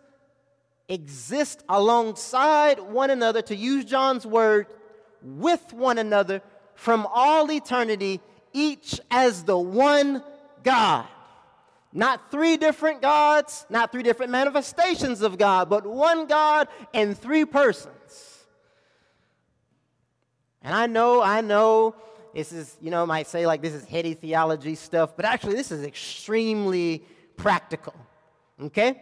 exist 0.88 1.62
alongside 1.69 2.81
one 2.81 3.11
another, 3.11 3.43
to 3.43 3.57
use 3.57 3.85
John's 3.85 4.27
word, 4.27 4.67
with 5.23 5.73
one 5.73 5.99
another 5.99 6.43
from 6.75 7.07
all 7.11 7.51
eternity, 7.51 8.21
each 8.53 9.01
as 9.11 9.45
the 9.45 9.59
one 9.59 10.23
God. 10.62 11.07
Not 11.93 12.31
three 12.31 12.57
different 12.57 13.01
gods, 13.01 13.64
not 13.71 13.93
three 13.93 14.03
different 14.03 14.33
manifestations 14.33 15.23
of 15.23 15.38
God, 15.38 15.71
but 15.71 15.87
one 15.87 16.27
God 16.27 16.67
and 16.93 17.17
three 17.17 17.45
persons. 17.45 17.93
And 20.64 20.74
I 20.74 20.87
know, 20.87 21.22
I 21.22 21.42
know 21.42 21.94
this 22.35 22.50
is, 22.50 22.77
you 22.81 22.90
know, 22.90 23.05
might 23.05 23.27
say 23.27 23.46
like 23.46 23.61
this 23.61 23.74
is 23.74 23.85
heady 23.85 24.14
theology 24.14 24.74
stuff, 24.74 25.14
but 25.14 25.27
actually 25.27 25.55
this 25.55 25.70
is 25.70 25.85
extremely 25.85 27.05
practical. 27.37 27.94
Okay? 28.61 29.00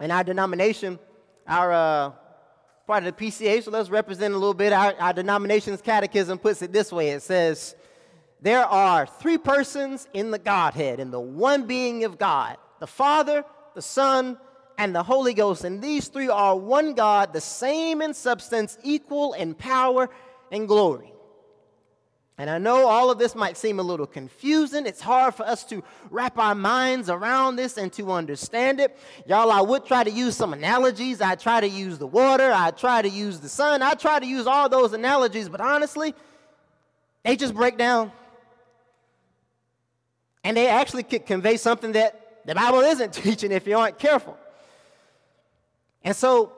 In 0.00 0.10
our 0.10 0.24
denomination, 0.24 0.98
our 1.46 1.72
uh, 1.72 2.12
part 2.86 3.04
of 3.04 3.16
the 3.16 3.26
PCA, 3.26 3.62
so 3.62 3.70
let's 3.70 3.90
represent 3.90 4.32
a 4.32 4.36
little 4.38 4.54
bit. 4.54 4.72
Our, 4.72 4.94
our 4.98 5.12
denomination's 5.12 5.82
catechism 5.82 6.38
puts 6.38 6.62
it 6.62 6.72
this 6.72 6.90
way 6.90 7.10
it 7.10 7.22
says, 7.22 7.76
there 8.40 8.64
are 8.64 9.06
three 9.06 9.38
persons 9.38 10.08
in 10.14 10.30
the 10.30 10.38
Godhead, 10.38 11.00
in 11.00 11.10
the 11.10 11.20
one 11.20 11.66
being 11.66 12.04
of 12.04 12.18
God 12.18 12.56
the 12.78 12.86
Father, 12.86 13.42
the 13.74 13.80
Son, 13.80 14.36
and 14.76 14.94
the 14.94 15.02
Holy 15.02 15.32
Ghost. 15.32 15.64
And 15.64 15.82
these 15.82 16.08
three 16.08 16.28
are 16.28 16.54
one 16.54 16.92
God, 16.92 17.32
the 17.32 17.40
same 17.40 18.02
in 18.02 18.12
substance, 18.12 18.76
equal 18.82 19.32
in 19.32 19.54
power 19.54 20.10
and 20.50 20.66
glory. 20.68 21.12
And 22.38 22.50
I 22.50 22.58
know 22.58 22.86
all 22.86 23.10
of 23.10 23.18
this 23.18 23.34
might 23.34 23.56
seem 23.56 23.80
a 23.80 23.82
little 23.82 24.06
confusing. 24.06 24.84
It's 24.84 25.00
hard 25.00 25.34
for 25.34 25.46
us 25.46 25.64
to 25.66 25.82
wrap 26.10 26.38
our 26.38 26.54
minds 26.54 27.08
around 27.08 27.56
this 27.56 27.78
and 27.78 27.90
to 27.94 28.12
understand 28.12 28.78
it. 28.78 28.98
Y'all, 29.26 29.50
I 29.50 29.62
would 29.62 29.86
try 29.86 30.04
to 30.04 30.10
use 30.10 30.36
some 30.36 30.52
analogies. 30.52 31.22
I 31.22 31.34
try 31.34 31.60
to 31.60 31.68
use 31.68 31.96
the 31.96 32.06
water. 32.06 32.52
I 32.54 32.72
try 32.72 33.00
to 33.00 33.08
use 33.08 33.40
the 33.40 33.48
sun. 33.48 33.80
I 33.80 33.94
try 33.94 34.20
to 34.20 34.26
use 34.26 34.46
all 34.46 34.68
those 34.68 34.92
analogies, 34.92 35.48
but 35.48 35.62
honestly, 35.62 36.14
they 37.24 37.36
just 37.36 37.54
break 37.54 37.78
down 37.78 38.12
and 40.46 40.56
they 40.56 40.68
actually 40.68 41.02
could 41.02 41.26
convey 41.26 41.56
something 41.56 41.90
that 41.92 42.42
the 42.44 42.54
Bible 42.54 42.78
isn't 42.78 43.12
teaching 43.14 43.50
if 43.50 43.66
you 43.66 43.76
aren't 43.76 43.98
careful. 43.98 44.38
And 46.04 46.14
so, 46.14 46.52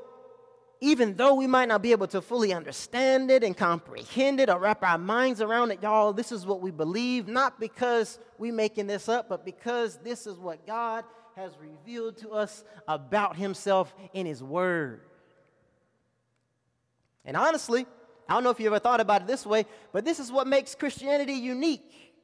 even 0.80 1.16
though 1.16 1.34
we 1.34 1.46
might 1.46 1.68
not 1.68 1.82
be 1.82 1.92
able 1.92 2.06
to 2.08 2.20
fully 2.20 2.52
understand 2.52 3.30
it 3.30 3.42
and 3.42 3.56
comprehend 3.56 4.40
it 4.40 4.48
or 4.48 4.58
wrap 4.58 4.82
our 4.84 4.98
minds 4.98 5.40
around 5.40 5.72
it, 5.72 5.82
y'all, 5.82 6.12
this 6.12 6.30
is 6.30 6.46
what 6.46 6.60
we 6.60 6.70
believe, 6.70 7.26
not 7.26 7.58
because 7.58 8.18
we're 8.38 8.52
making 8.52 8.86
this 8.86 9.08
up, 9.08 9.28
but 9.28 9.44
because 9.44 9.96
this 9.98 10.26
is 10.26 10.38
what 10.38 10.66
God 10.66 11.04
has 11.34 11.52
revealed 11.60 12.16
to 12.18 12.30
us 12.30 12.64
about 12.86 13.36
Himself 13.36 13.92
in 14.12 14.26
His 14.26 14.42
Word. 14.42 15.00
And 17.24 17.36
honestly, 17.36 17.86
I 18.28 18.34
don't 18.34 18.44
know 18.44 18.50
if 18.50 18.60
you 18.60 18.66
ever 18.66 18.78
thought 18.78 19.00
about 19.00 19.22
it 19.22 19.26
this 19.26 19.44
way, 19.44 19.66
but 19.92 20.04
this 20.04 20.20
is 20.20 20.30
what 20.30 20.46
makes 20.46 20.74
Christianity 20.74 21.34
unique 21.34 22.14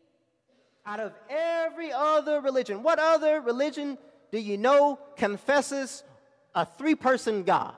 out 0.86 1.00
of 1.00 1.12
every 1.28 1.92
other 1.92 2.40
religion. 2.40 2.82
What 2.82 2.98
other 2.98 3.40
religion 3.40 3.98
do 4.30 4.38
you 4.38 4.58
know 4.58 4.98
confesses 5.16 6.04
a 6.54 6.66
three 6.66 6.94
person 6.94 7.42
God? 7.42 7.74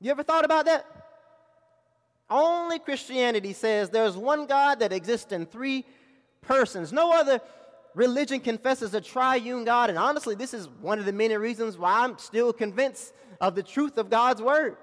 You 0.00 0.10
ever 0.10 0.22
thought 0.22 0.44
about 0.44 0.66
that? 0.66 0.86
Only 2.30 2.78
Christianity 2.78 3.52
says 3.52 3.90
there's 3.90 4.16
one 4.16 4.46
God 4.46 4.80
that 4.80 4.92
exists 4.92 5.32
in 5.32 5.46
three 5.46 5.84
persons. 6.42 6.92
No 6.92 7.12
other 7.12 7.40
religion 7.94 8.40
confesses 8.40 8.94
a 8.94 9.00
triune 9.00 9.64
God, 9.64 9.90
and 9.90 9.98
honestly, 9.98 10.34
this 10.34 10.54
is 10.54 10.68
one 10.80 10.98
of 10.98 11.04
the 11.04 11.12
many 11.12 11.36
reasons 11.36 11.78
why 11.78 12.04
I'm 12.04 12.18
still 12.18 12.52
convinced 12.52 13.12
of 13.40 13.54
the 13.54 13.62
truth 13.62 13.98
of 13.98 14.10
God's 14.10 14.42
word. 14.42 14.76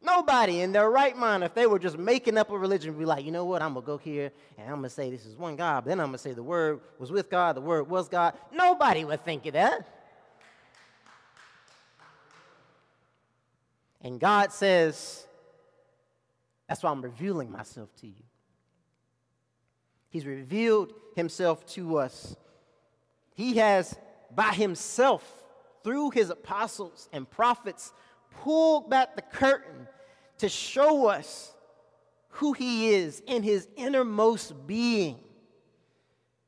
Nobody 0.00 0.60
in 0.60 0.70
their 0.70 0.88
right 0.88 1.16
mind, 1.16 1.42
if 1.42 1.54
they 1.54 1.66
were 1.66 1.80
just 1.80 1.98
making 1.98 2.38
up 2.38 2.50
a 2.50 2.56
religion, 2.56 2.92
would 2.94 3.00
be 3.00 3.04
like, 3.04 3.24
you 3.24 3.32
know 3.32 3.44
what, 3.44 3.62
I'm 3.62 3.72
going 3.72 3.84
to 3.84 3.86
go 3.86 3.98
here 3.98 4.30
and 4.56 4.68
I'm 4.68 4.76
going 4.76 4.84
to 4.84 4.90
say 4.90 5.10
this 5.10 5.26
is 5.26 5.36
one 5.36 5.56
God, 5.56 5.84
but 5.84 5.88
then 5.88 5.98
I'm 5.98 6.06
going 6.06 6.18
to 6.18 6.18
say 6.18 6.32
the 6.32 6.42
Word 6.42 6.80
was 7.00 7.10
with 7.10 7.28
God, 7.28 7.56
the 7.56 7.60
Word 7.60 7.88
was 7.88 8.08
God. 8.08 8.34
Nobody 8.52 9.04
would 9.04 9.24
think 9.24 9.46
of 9.46 9.54
that. 9.54 9.97
And 14.00 14.20
God 14.20 14.52
says, 14.52 15.26
that's 16.68 16.82
why 16.82 16.90
I'm 16.90 17.02
revealing 17.02 17.50
myself 17.50 17.94
to 17.96 18.06
you. 18.06 18.22
He's 20.10 20.26
revealed 20.26 20.92
himself 21.16 21.66
to 21.74 21.98
us. 21.98 22.36
He 23.34 23.56
has, 23.58 23.96
by 24.34 24.52
himself, 24.52 25.24
through 25.84 26.10
his 26.10 26.30
apostles 26.30 27.08
and 27.12 27.28
prophets, 27.28 27.92
pulled 28.42 28.90
back 28.90 29.16
the 29.16 29.22
curtain 29.22 29.88
to 30.38 30.48
show 30.48 31.06
us 31.06 31.54
who 32.30 32.52
he 32.52 32.90
is 32.90 33.22
in 33.26 33.42
his 33.42 33.68
innermost 33.76 34.66
being. 34.66 35.18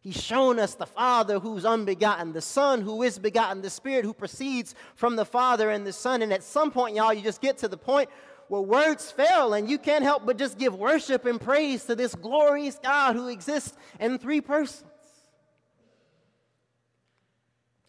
He's 0.03 0.21
shown 0.21 0.59
us 0.59 0.75
the 0.75 0.87
Father 0.87 1.39
who's 1.39 1.67
unbegotten, 1.67 2.33
the 2.33 2.41
Son 2.41 2.81
who 2.81 3.03
is 3.03 3.19
begotten, 3.19 3.61
the 3.61 3.69
Spirit 3.69 4.05
who 4.05 4.15
proceeds 4.15 4.75
from 4.95 5.15
the 5.15 5.27
Father 5.27 5.71
and 5.71 5.87
the 5.87 5.93
Son. 5.93 6.23
And 6.23 6.33
at 6.33 6.43
some 6.43 6.71
point, 6.71 6.97
y'all, 6.97 7.13
you 7.13 7.21
just 7.21 7.43
get 7.43 7.59
to 7.59 7.69
the 7.69 7.77
point 7.77 8.09
where 8.49 8.63
words 8.63 9.11
fail 9.11 9.53
and 9.53 9.69
you 9.69 9.77
can't 9.79 10.03
help 10.03 10.25
but 10.25 10.39
just 10.39 10.59
give 10.59 10.75
worship 10.75 11.27
and 11.27 11.39
praise 11.39 11.85
to 11.85 11.95
this 11.95 12.15
glorious 12.15 12.79
God 12.83 13.15
who 13.15 13.29
exists 13.29 13.77
in 14.01 14.19
three 14.19 14.41
persons. 14.41 14.91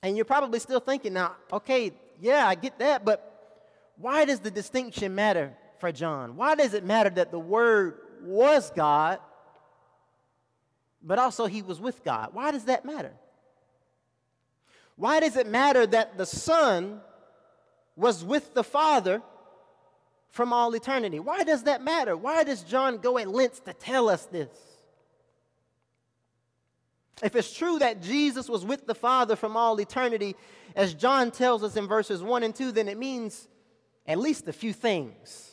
And 0.03 0.15
you're 0.17 0.25
probably 0.25 0.59
still 0.59 0.79
thinking 0.79 1.13
now, 1.13 1.35
okay, 1.53 1.93
yeah, 2.19 2.45
I 2.45 2.55
get 2.55 2.77
that, 2.79 3.05
but 3.05 3.27
why 3.97 4.25
does 4.25 4.39
the 4.39 4.51
distinction 4.51 5.15
matter 5.15 5.53
for 5.79 5.91
John? 5.91 6.35
Why 6.35 6.55
does 6.55 6.73
it 6.73 6.83
matter 6.83 7.09
that 7.11 7.31
the 7.31 7.39
Word 7.39 7.99
was 8.23 8.71
God, 8.71 9.19
but 11.03 11.19
also 11.19 11.45
he 11.45 11.61
was 11.61 11.79
with 11.79 12.03
God? 12.03 12.29
Why 12.33 12.51
does 12.51 12.65
that 12.65 12.85
matter? 12.85 13.13
Why 14.95 15.19
does 15.19 15.35
it 15.35 15.47
matter 15.47 15.87
that 15.87 16.17
the 16.17 16.25
Son 16.25 17.01
was 17.95 18.23
with 18.23 18.53
the 18.53 18.63
Father 18.63 19.21
from 20.29 20.53
all 20.53 20.73
eternity? 20.75 21.19
Why 21.19 21.43
does 21.43 21.63
that 21.63 21.83
matter? 21.83 22.15
Why 22.15 22.43
does 22.43 22.63
John 22.63 22.97
go 22.97 23.17
at 23.17 23.27
lengths 23.27 23.59
to 23.61 23.73
tell 23.73 24.09
us 24.09 24.25
this? 24.25 24.49
If 27.23 27.35
it's 27.35 27.53
true 27.53 27.79
that 27.79 28.01
Jesus 28.01 28.49
was 28.49 28.65
with 28.65 28.87
the 28.87 28.95
Father 28.95 29.35
from 29.35 29.55
all 29.55 29.79
eternity, 29.79 30.35
as 30.75 30.93
John 30.93 31.31
tells 31.31 31.63
us 31.63 31.75
in 31.75 31.87
verses 31.87 32.23
1 32.23 32.43
and 32.43 32.55
2, 32.55 32.71
then 32.71 32.87
it 32.87 32.97
means 32.97 33.47
at 34.07 34.17
least 34.17 34.47
a 34.47 34.53
few 34.53 34.73
things. 34.73 35.51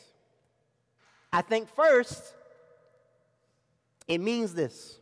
I 1.31 1.41
think 1.41 1.69
first, 1.75 2.33
it 4.07 4.19
means 4.19 4.53
this 4.53 4.98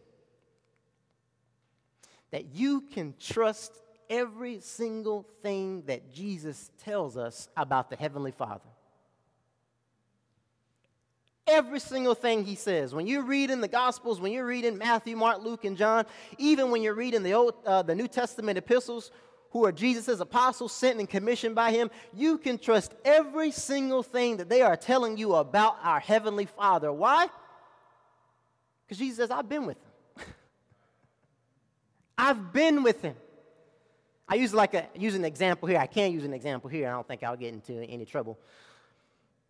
that 2.31 2.53
you 2.53 2.81
can 2.81 3.13
trust 3.19 3.73
every 4.09 4.59
single 4.59 5.25
thing 5.41 5.83
that 5.87 6.13
Jesus 6.13 6.71
tells 6.83 7.17
us 7.17 7.49
about 7.55 7.89
the 7.89 7.95
Heavenly 7.95 8.31
Father. 8.31 8.69
Every 11.45 11.79
single 11.79 12.15
thing 12.15 12.43
he 12.43 12.55
says. 12.55 12.93
When 12.93 13.07
you 13.07 13.21
read 13.21 13.49
in 13.49 13.61
the 13.61 13.69
Gospels, 13.69 14.19
when 14.19 14.33
you're 14.33 14.45
reading 14.45 14.77
Matthew, 14.77 15.15
Mark, 15.15 15.41
Luke, 15.41 15.63
and 15.63 15.77
John, 15.77 16.05
even 16.37 16.71
when 16.71 16.83
you're 16.83 16.93
reading 16.93 17.23
the, 17.23 17.33
Old, 17.33 17.53
uh, 17.65 17.83
the 17.83 17.95
New 17.95 18.07
Testament 18.07 18.57
epistles, 18.57 19.11
who 19.51 19.65
are 19.65 19.71
Jesus' 19.71 20.19
apostles 20.19 20.73
sent 20.73 20.99
and 20.99 21.09
commissioned 21.09 21.55
by 21.55 21.71
him, 21.71 21.89
you 22.13 22.37
can 22.37 22.57
trust 22.57 22.93
every 23.05 23.51
single 23.51 24.03
thing 24.03 24.37
that 24.37 24.49
they 24.49 24.61
are 24.61 24.75
telling 24.75 25.17
you 25.17 25.35
about 25.35 25.77
our 25.83 26.01
Heavenly 26.01 26.45
Father. 26.45 26.91
Why? 26.91 27.27
Because 28.85 28.97
Jesus 28.97 29.17
says, 29.17 29.31
I've 29.31 29.47
been 29.47 29.65
with 29.65 29.77
him. 29.77 29.86
I've 32.17 32.51
been 32.51 32.83
with 32.83 33.01
him. 33.01 33.15
I 34.27 34.35
use 34.35 34.53
like 34.53 34.73
a 34.73 34.87
use 34.95 35.15
an 35.15 35.23
example 35.23 35.67
here. 35.67 35.79
I 35.79 35.87
can't 35.87 36.13
use 36.13 36.25
an 36.25 36.33
example 36.33 36.69
here. 36.69 36.87
I 36.87 36.91
don't 36.91 37.07
think 37.07 37.23
I'll 37.23 37.37
get 37.37 37.53
into 37.53 37.73
any 37.83 38.05
trouble. 38.05 38.37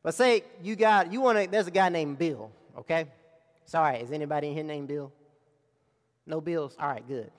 But 0.04 0.14
say 0.14 0.44
you 0.62 0.76
got 0.76 1.12
you 1.12 1.22
want 1.22 1.40
to. 1.40 1.50
There's 1.50 1.68
a 1.68 1.72
guy 1.72 1.90
named 1.90 2.18
Bill. 2.18 2.52
Okay. 2.78 3.08
Sorry, 3.66 3.98
is 3.98 4.14
anybody 4.14 4.48
in 4.48 4.54
here 4.54 4.64
named 4.64 4.88
Bill? 4.88 5.12
No 6.26 6.40
bills. 6.40 6.76
All 6.80 6.88
right, 6.88 7.06
good. 7.06 7.30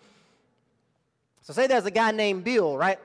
So, 1.41 1.55
say 1.55 1.67
there's 1.67 1.87
a 1.87 1.91
guy 1.91 2.11
named 2.11 2.45
Bill, 2.45 2.77
right? 2.77 2.99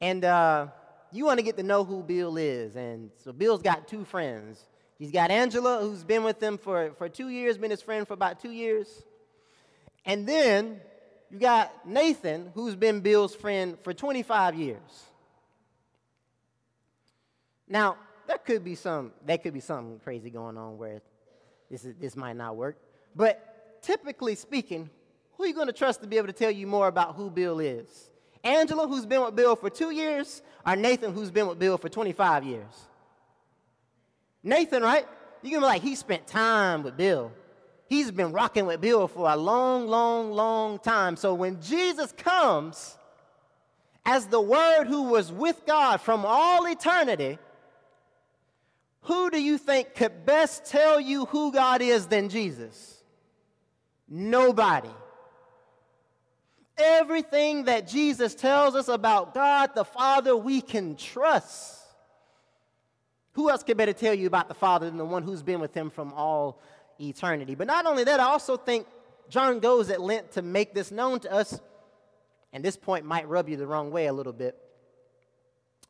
And 0.00 0.24
uh, 0.24 0.66
you 1.12 1.24
want 1.24 1.38
to 1.38 1.44
get 1.44 1.56
to 1.56 1.62
know 1.62 1.84
who 1.84 2.02
Bill 2.02 2.36
is. 2.36 2.74
And 2.74 3.10
so, 3.22 3.32
Bill's 3.32 3.62
got 3.62 3.86
two 3.86 4.04
friends. 4.04 4.64
He's 4.98 5.12
got 5.12 5.30
Angela, 5.30 5.80
who's 5.80 6.02
been 6.02 6.24
with 6.24 6.42
him 6.42 6.58
for, 6.58 6.92
for 6.98 7.08
two 7.08 7.28
years, 7.28 7.58
been 7.58 7.70
his 7.70 7.82
friend 7.82 8.06
for 8.06 8.14
about 8.14 8.40
two 8.40 8.50
years. 8.50 9.04
And 10.04 10.26
then 10.26 10.80
you 11.30 11.38
got 11.38 11.86
Nathan, 11.86 12.50
who's 12.54 12.76
been 12.76 13.00
Bill's 13.00 13.34
friend 13.34 13.76
for 13.82 13.92
25 13.92 14.54
years. 14.54 15.04
Now, 17.68 17.96
there 18.26 18.38
could 18.38 18.64
be 18.64 18.74
some, 18.74 19.12
there 19.24 19.38
could 19.38 19.54
be 19.54 19.60
something 19.60 19.98
crazy 20.00 20.30
going 20.30 20.56
on 20.56 20.78
where 20.78 21.02
this, 21.70 21.84
is, 21.84 21.94
this 22.00 22.16
might 22.16 22.36
not 22.36 22.56
work. 22.56 22.76
But 23.16 23.82
typically 23.82 24.34
speaking, 24.34 24.90
who 25.36 25.44
are 25.44 25.46
you 25.46 25.54
going 25.54 25.66
to 25.66 25.72
trust 25.72 26.02
to 26.02 26.06
be 26.06 26.16
able 26.16 26.28
to 26.28 26.32
tell 26.32 26.50
you 26.50 26.66
more 26.66 26.88
about 26.88 27.16
who 27.16 27.30
Bill 27.30 27.58
is? 27.58 28.10
Angela, 28.42 28.86
who's 28.86 29.06
been 29.06 29.22
with 29.22 29.34
Bill 29.34 29.56
for 29.56 29.70
two 29.70 29.90
years, 29.90 30.42
or 30.66 30.76
Nathan, 30.76 31.12
who's 31.12 31.30
been 31.30 31.48
with 31.48 31.58
Bill 31.58 31.78
for 31.78 31.88
25 31.88 32.44
years? 32.44 32.88
Nathan, 34.42 34.82
right? 34.82 35.06
You're 35.42 35.60
going 35.60 35.62
to 35.62 35.66
be 35.66 35.72
like, 35.80 35.82
he 35.82 35.94
spent 35.94 36.26
time 36.26 36.82
with 36.82 36.96
Bill. 36.96 37.32
He's 37.94 38.10
been 38.10 38.32
rocking 38.32 38.66
with 38.66 38.80
Bill 38.80 39.06
for 39.06 39.30
a 39.30 39.36
long, 39.36 39.86
long, 39.86 40.32
long 40.32 40.80
time. 40.80 41.14
So 41.14 41.32
when 41.32 41.62
Jesus 41.62 42.10
comes 42.10 42.98
as 44.04 44.26
the 44.26 44.40
Word 44.40 44.86
who 44.86 45.04
was 45.04 45.30
with 45.30 45.64
God 45.64 46.00
from 46.00 46.24
all 46.26 46.66
eternity, 46.66 47.38
who 49.02 49.30
do 49.30 49.40
you 49.40 49.58
think 49.58 49.94
could 49.94 50.26
best 50.26 50.66
tell 50.66 50.98
you 50.98 51.26
who 51.26 51.52
God 51.52 51.82
is 51.82 52.08
than 52.08 52.30
Jesus? 52.30 53.00
Nobody. 54.08 54.90
Everything 56.76 57.66
that 57.66 57.86
Jesus 57.86 58.34
tells 58.34 58.74
us 58.74 58.88
about 58.88 59.34
God 59.34 59.70
the 59.76 59.84
Father, 59.84 60.36
we 60.36 60.60
can 60.60 60.96
trust. 60.96 61.80
Who 63.34 63.50
else 63.50 63.62
could 63.62 63.76
better 63.76 63.92
tell 63.92 64.14
you 64.14 64.26
about 64.26 64.48
the 64.48 64.54
Father 64.54 64.86
than 64.86 64.98
the 64.98 65.04
one 65.04 65.22
who's 65.22 65.44
been 65.44 65.60
with 65.60 65.74
him 65.74 65.90
from 65.90 66.12
all 66.12 66.60
eternity? 67.00 67.54
But 67.54 67.66
not 67.66 67.86
only 67.86 68.04
that, 68.04 68.20
I 68.20 68.24
also 68.24 68.56
think 68.56 68.86
John 69.28 69.60
goes 69.60 69.90
at 69.90 70.00
length 70.00 70.32
to 70.32 70.42
make 70.42 70.74
this 70.74 70.90
known 70.90 71.20
to 71.20 71.32
us, 71.32 71.60
and 72.52 72.64
this 72.64 72.76
point 72.76 73.04
might 73.04 73.28
rub 73.28 73.48
you 73.48 73.56
the 73.56 73.66
wrong 73.66 73.90
way 73.90 74.06
a 74.06 74.12
little 74.12 74.32
bit. 74.32 74.56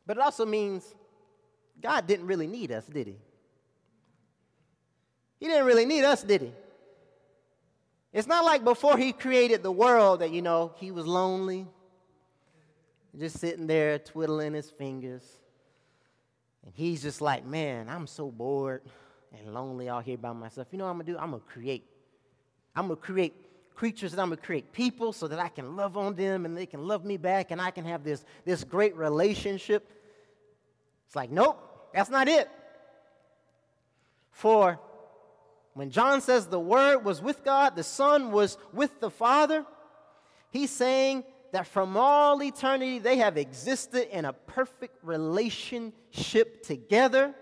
But 0.05 0.17
it 0.17 0.23
also 0.23 0.45
means 0.45 0.95
God 1.81 2.07
didn't 2.07 2.27
really 2.27 2.47
need 2.47 2.71
us, 2.71 2.85
did 2.85 3.07
he? 3.07 3.17
He 5.39 5.47
didn't 5.47 5.65
really 5.65 5.85
need 5.85 6.03
us, 6.03 6.23
did 6.23 6.41
he? 6.41 6.51
It's 8.13 8.27
not 8.27 8.45
like 8.45 8.63
before 8.63 8.97
he 8.97 9.11
created 9.11 9.61
the 9.61 9.71
world 9.71 10.21
that, 10.21 10.31
you 10.31 10.41
know, 10.41 10.73
he 10.77 10.91
was 10.91 11.05
lonely, 11.05 11.67
just 13.19 13.39
sitting 13.39 13.67
there 13.67 13.99
twiddling 13.99 14.53
his 14.53 14.71
fingers. 14.71 15.23
And 16.63 16.73
he's 16.73 17.01
just 17.01 17.19
like, 17.19 17.45
man, 17.45 17.89
I'm 17.89 18.07
so 18.07 18.31
bored 18.31 18.81
and 19.39 19.53
lonely 19.53 19.89
out 19.89 20.05
here 20.05 20.17
by 20.17 20.33
myself. 20.33 20.67
You 20.71 20.77
know 20.77 20.85
what 20.85 20.91
I'm 20.91 20.99
to 20.99 21.05
do? 21.05 21.17
I'm 21.17 21.31
to 21.31 21.39
create. 21.39 21.85
I'm 22.75 22.89
to 22.89 22.95
create 22.95 23.33
creatures 23.75 24.13
and 24.13 24.21
I'm 24.21 24.29
to 24.31 24.37
create 24.37 24.71
people 24.71 25.13
so 25.13 25.27
that 25.27 25.39
I 25.39 25.49
can 25.49 25.75
love 25.75 25.97
on 25.97 26.15
them 26.15 26.45
and 26.45 26.57
they 26.57 26.65
can 26.65 26.87
love 26.87 27.05
me 27.05 27.17
back 27.17 27.51
and 27.51 27.61
I 27.61 27.71
can 27.71 27.85
have 27.85 28.03
this, 28.03 28.23
this 28.45 28.63
great 28.63 28.95
relationship. 28.95 29.89
It's 31.07 31.15
like, 31.15 31.29
nope, 31.29 31.59
that's 31.93 32.09
not 32.09 32.27
it. 32.27 32.49
For 34.31 34.79
when 35.73 35.91
John 35.91 36.21
says 36.21 36.47
the 36.47 36.59
Word 36.59 37.03
was 37.03 37.21
with 37.21 37.43
God, 37.43 37.75
the 37.75 37.83
Son 37.83 38.31
was 38.31 38.57
with 38.73 38.99
the 38.99 39.09
Father, 39.09 39.65
he's 40.49 40.71
saying 40.71 41.23
that 41.51 41.67
from 41.67 41.95
all 41.95 42.41
eternity 42.41 42.99
they 42.99 43.17
have 43.17 43.37
existed 43.37 44.13
in 44.17 44.25
a 44.25 44.33
perfect 44.33 45.03
relationship 45.03 46.63
together 46.63 47.33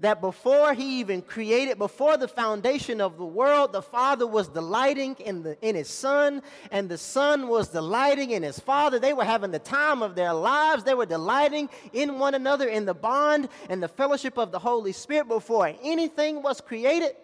that 0.00 0.20
before 0.20 0.74
he 0.74 1.00
even 1.00 1.22
created, 1.22 1.78
before 1.78 2.16
the 2.16 2.28
foundation 2.28 3.00
of 3.00 3.16
the 3.16 3.24
world, 3.24 3.72
the 3.72 3.82
Father 3.82 4.26
was 4.26 4.48
delighting 4.48 5.16
in, 5.20 5.42
the, 5.42 5.56
in 5.66 5.74
his 5.74 5.88
Son, 5.88 6.42
and 6.70 6.88
the 6.88 6.98
Son 6.98 7.48
was 7.48 7.68
delighting 7.68 8.32
in 8.32 8.42
his 8.42 8.58
Father. 8.58 8.98
They 8.98 9.12
were 9.12 9.24
having 9.24 9.50
the 9.50 9.58
time 9.58 10.02
of 10.02 10.14
their 10.14 10.34
lives. 10.34 10.84
They 10.84 10.94
were 10.94 11.06
delighting 11.06 11.70
in 11.92 12.18
one 12.18 12.34
another 12.34 12.68
in 12.68 12.84
the 12.84 12.94
bond 12.94 13.48
and 13.70 13.82
the 13.82 13.88
fellowship 13.88 14.36
of 14.38 14.52
the 14.52 14.58
Holy 14.58 14.92
Spirit 14.92 15.28
before 15.28 15.72
anything 15.82 16.42
was 16.42 16.60
created. 16.60 17.14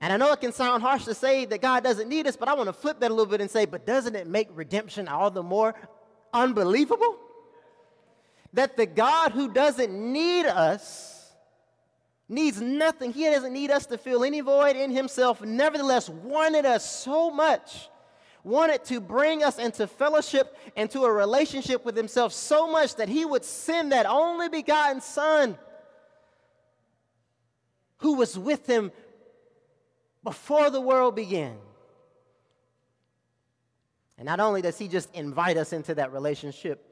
And 0.00 0.12
I 0.12 0.16
know 0.16 0.32
it 0.32 0.40
can 0.40 0.52
sound 0.52 0.82
harsh 0.82 1.04
to 1.04 1.14
say 1.14 1.44
that 1.44 1.62
God 1.62 1.84
doesn't 1.84 2.08
need 2.08 2.26
us, 2.26 2.36
but 2.36 2.48
I 2.48 2.54
want 2.54 2.66
to 2.66 2.72
flip 2.72 2.98
that 3.00 3.12
a 3.12 3.14
little 3.14 3.30
bit 3.30 3.40
and 3.40 3.48
say, 3.48 3.66
but 3.66 3.86
doesn't 3.86 4.16
it 4.16 4.26
make 4.26 4.48
redemption 4.52 5.06
all 5.06 5.30
the 5.30 5.44
more 5.44 5.76
unbelievable? 6.32 7.18
That 8.54 8.76
the 8.76 8.86
God 8.86 9.30
who 9.30 9.52
doesn't 9.52 9.92
need 9.92 10.46
us 10.46 11.11
needs 12.28 12.60
nothing. 12.60 13.12
He 13.12 13.24
doesn't 13.24 13.52
need 13.52 13.70
us 13.70 13.86
to 13.86 13.98
fill 13.98 14.24
any 14.24 14.40
void 14.40 14.76
in 14.76 14.90
himself, 14.90 15.42
nevertheless, 15.42 16.08
wanted 16.08 16.64
us 16.64 16.88
so 17.02 17.30
much, 17.30 17.88
wanted 18.44 18.84
to 18.86 19.00
bring 19.00 19.42
us 19.44 19.58
into 19.58 19.86
fellowship 19.86 20.56
and 20.76 20.90
to 20.90 21.04
a 21.04 21.12
relationship 21.12 21.84
with 21.84 21.96
himself 21.96 22.32
so 22.32 22.70
much 22.70 22.96
that 22.96 23.08
he 23.08 23.24
would 23.24 23.44
send 23.44 23.92
that 23.92 24.06
only 24.06 24.48
begotten 24.48 25.00
Son 25.00 25.56
who 27.98 28.14
was 28.14 28.38
with 28.38 28.66
him 28.66 28.90
before 30.24 30.70
the 30.70 30.80
world 30.80 31.14
began. 31.14 31.56
And 34.18 34.26
not 34.26 34.40
only 34.40 34.62
does 34.62 34.78
he 34.78 34.88
just 34.88 35.12
invite 35.14 35.56
us 35.56 35.72
into 35.72 35.94
that 35.96 36.12
relationship, 36.12 36.91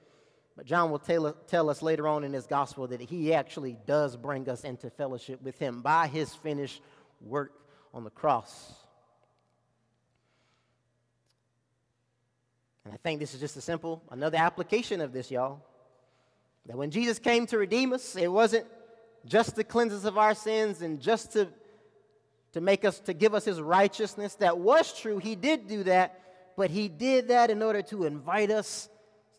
but 0.60 0.66
John 0.66 0.90
will 0.90 0.98
tell, 0.98 1.32
tell 1.46 1.70
us 1.70 1.80
later 1.80 2.06
on 2.06 2.22
in 2.22 2.34
his 2.34 2.46
gospel 2.46 2.86
that 2.88 3.00
he 3.00 3.32
actually 3.32 3.78
does 3.86 4.14
bring 4.14 4.46
us 4.46 4.62
into 4.62 4.90
fellowship 4.90 5.40
with 5.42 5.58
him 5.58 5.80
by 5.80 6.06
his 6.06 6.34
finished 6.34 6.82
work 7.22 7.52
on 7.94 8.04
the 8.04 8.10
cross. 8.10 8.70
And 12.84 12.92
I 12.92 12.98
think 12.98 13.20
this 13.20 13.32
is 13.32 13.40
just 13.40 13.56
a 13.56 13.62
simple, 13.62 14.02
another 14.10 14.36
application 14.36 15.00
of 15.00 15.14
this, 15.14 15.30
y'all. 15.30 15.64
That 16.66 16.76
when 16.76 16.90
Jesus 16.90 17.18
came 17.18 17.46
to 17.46 17.56
redeem 17.56 17.94
us, 17.94 18.14
it 18.14 18.30
wasn't 18.30 18.66
just 19.24 19.56
to 19.56 19.64
cleanse 19.64 19.94
us 19.94 20.04
of 20.04 20.18
our 20.18 20.34
sins 20.34 20.82
and 20.82 21.00
just 21.00 21.32
to 21.32 21.48
to 22.52 22.60
make 22.60 22.84
us 22.84 22.98
to 22.98 23.14
give 23.14 23.34
us 23.34 23.46
his 23.46 23.62
righteousness 23.62 24.34
that 24.34 24.58
was 24.58 24.92
true 24.98 25.18
he 25.18 25.36
did 25.36 25.68
do 25.68 25.84
that 25.84 26.20
but 26.56 26.68
he 26.68 26.88
did 26.88 27.28
that 27.28 27.48
in 27.48 27.62
order 27.62 27.80
to 27.80 28.04
invite 28.04 28.50
us 28.50 28.88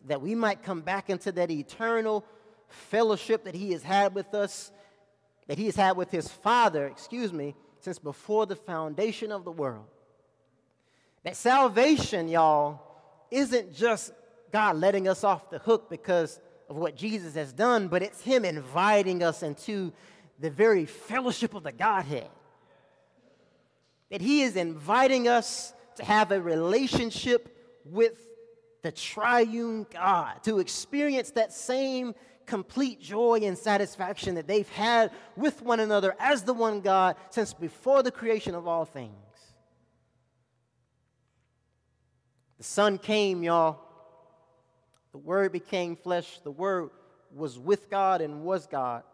that 0.06 0.20
we 0.20 0.34
might 0.34 0.62
come 0.62 0.80
back 0.80 1.10
into 1.10 1.32
that 1.32 1.50
eternal 1.50 2.24
fellowship 2.68 3.44
that 3.44 3.54
he 3.54 3.72
has 3.72 3.82
had 3.82 4.14
with 4.14 4.34
us 4.34 4.70
that 5.48 5.58
he 5.58 5.66
has 5.66 5.76
had 5.76 5.96
with 5.96 6.10
his 6.10 6.28
father 6.28 6.86
excuse 6.86 7.32
me 7.32 7.54
since 7.80 7.98
before 7.98 8.46
the 8.46 8.56
foundation 8.56 9.32
of 9.32 9.44
the 9.44 9.50
world. 9.50 9.84
That 11.24 11.36
salvation 11.36 12.28
y'all 12.28 12.80
isn't 13.30 13.74
just 13.74 14.12
god 14.52 14.76
letting 14.76 15.08
us 15.08 15.24
off 15.24 15.50
the 15.50 15.58
hook 15.58 15.88
because 15.88 16.40
of 16.68 16.76
what 16.76 16.94
jesus 16.94 17.34
has 17.34 17.52
done 17.52 17.88
but 17.88 18.02
it's 18.02 18.20
him 18.20 18.44
inviting 18.44 19.22
us 19.22 19.42
into 19.42 19.92
the 20.42 20.50
very 20.50 20.84
fellowship 20.84 21.54
of 21.54 21.62
the 21.62 21.72
godhead. 21.72 22.28
That 24.10 24.20
He 24.20 24.42
is 24.42 24.56
inviting 24.56 25.28
us 25.28 25.72
to 25.96 26.04
have 26.04 26.32
a 26.32 26.40
relationship 26.40 27.56
with 27.84 28.18
the 28.82 28.92
triune 28.92 29.86
God, 29.92 30.42
to 30.44 30.58
experience 30.58 31.30
that 31.32 31.52
same 31.52 32.14
complete 32.46 33.00
joy 33.00 33.40
and 33.42 33.56
satisfaction 33.56 34.34
that 34.34 34.48
they've 34.48 34.68
had 34.70 35.12
with 35.36 35.62
one 35.62 35.80
another 35.80 36.14
as 36.18 36.42
the 36.42 36.52
one 36.52 36.80
God 36.80 37.16
since 37.30 37.54
before 37.54 38.02
the 38.02 38.10
creation 38.10 38.54
of 38.54 38.66
all 38.66 38.84
things. 38.84 39.14
The 42.58 42.64
Son 42.64 42.98
came, 42.98 43.42
y'all. 43.42 43.80
The 45.12 45.18
Word 45.18 45.52
became 45.52 45.96
flesh. 45.96 46.40
The 46.42 46.50
Word 46.50 46.90
was 47.34 47.58
with 47.58 47.88
God 47.88 48.20
and 48.20 48.42
was 48.42 48.66
God 48.66 49.04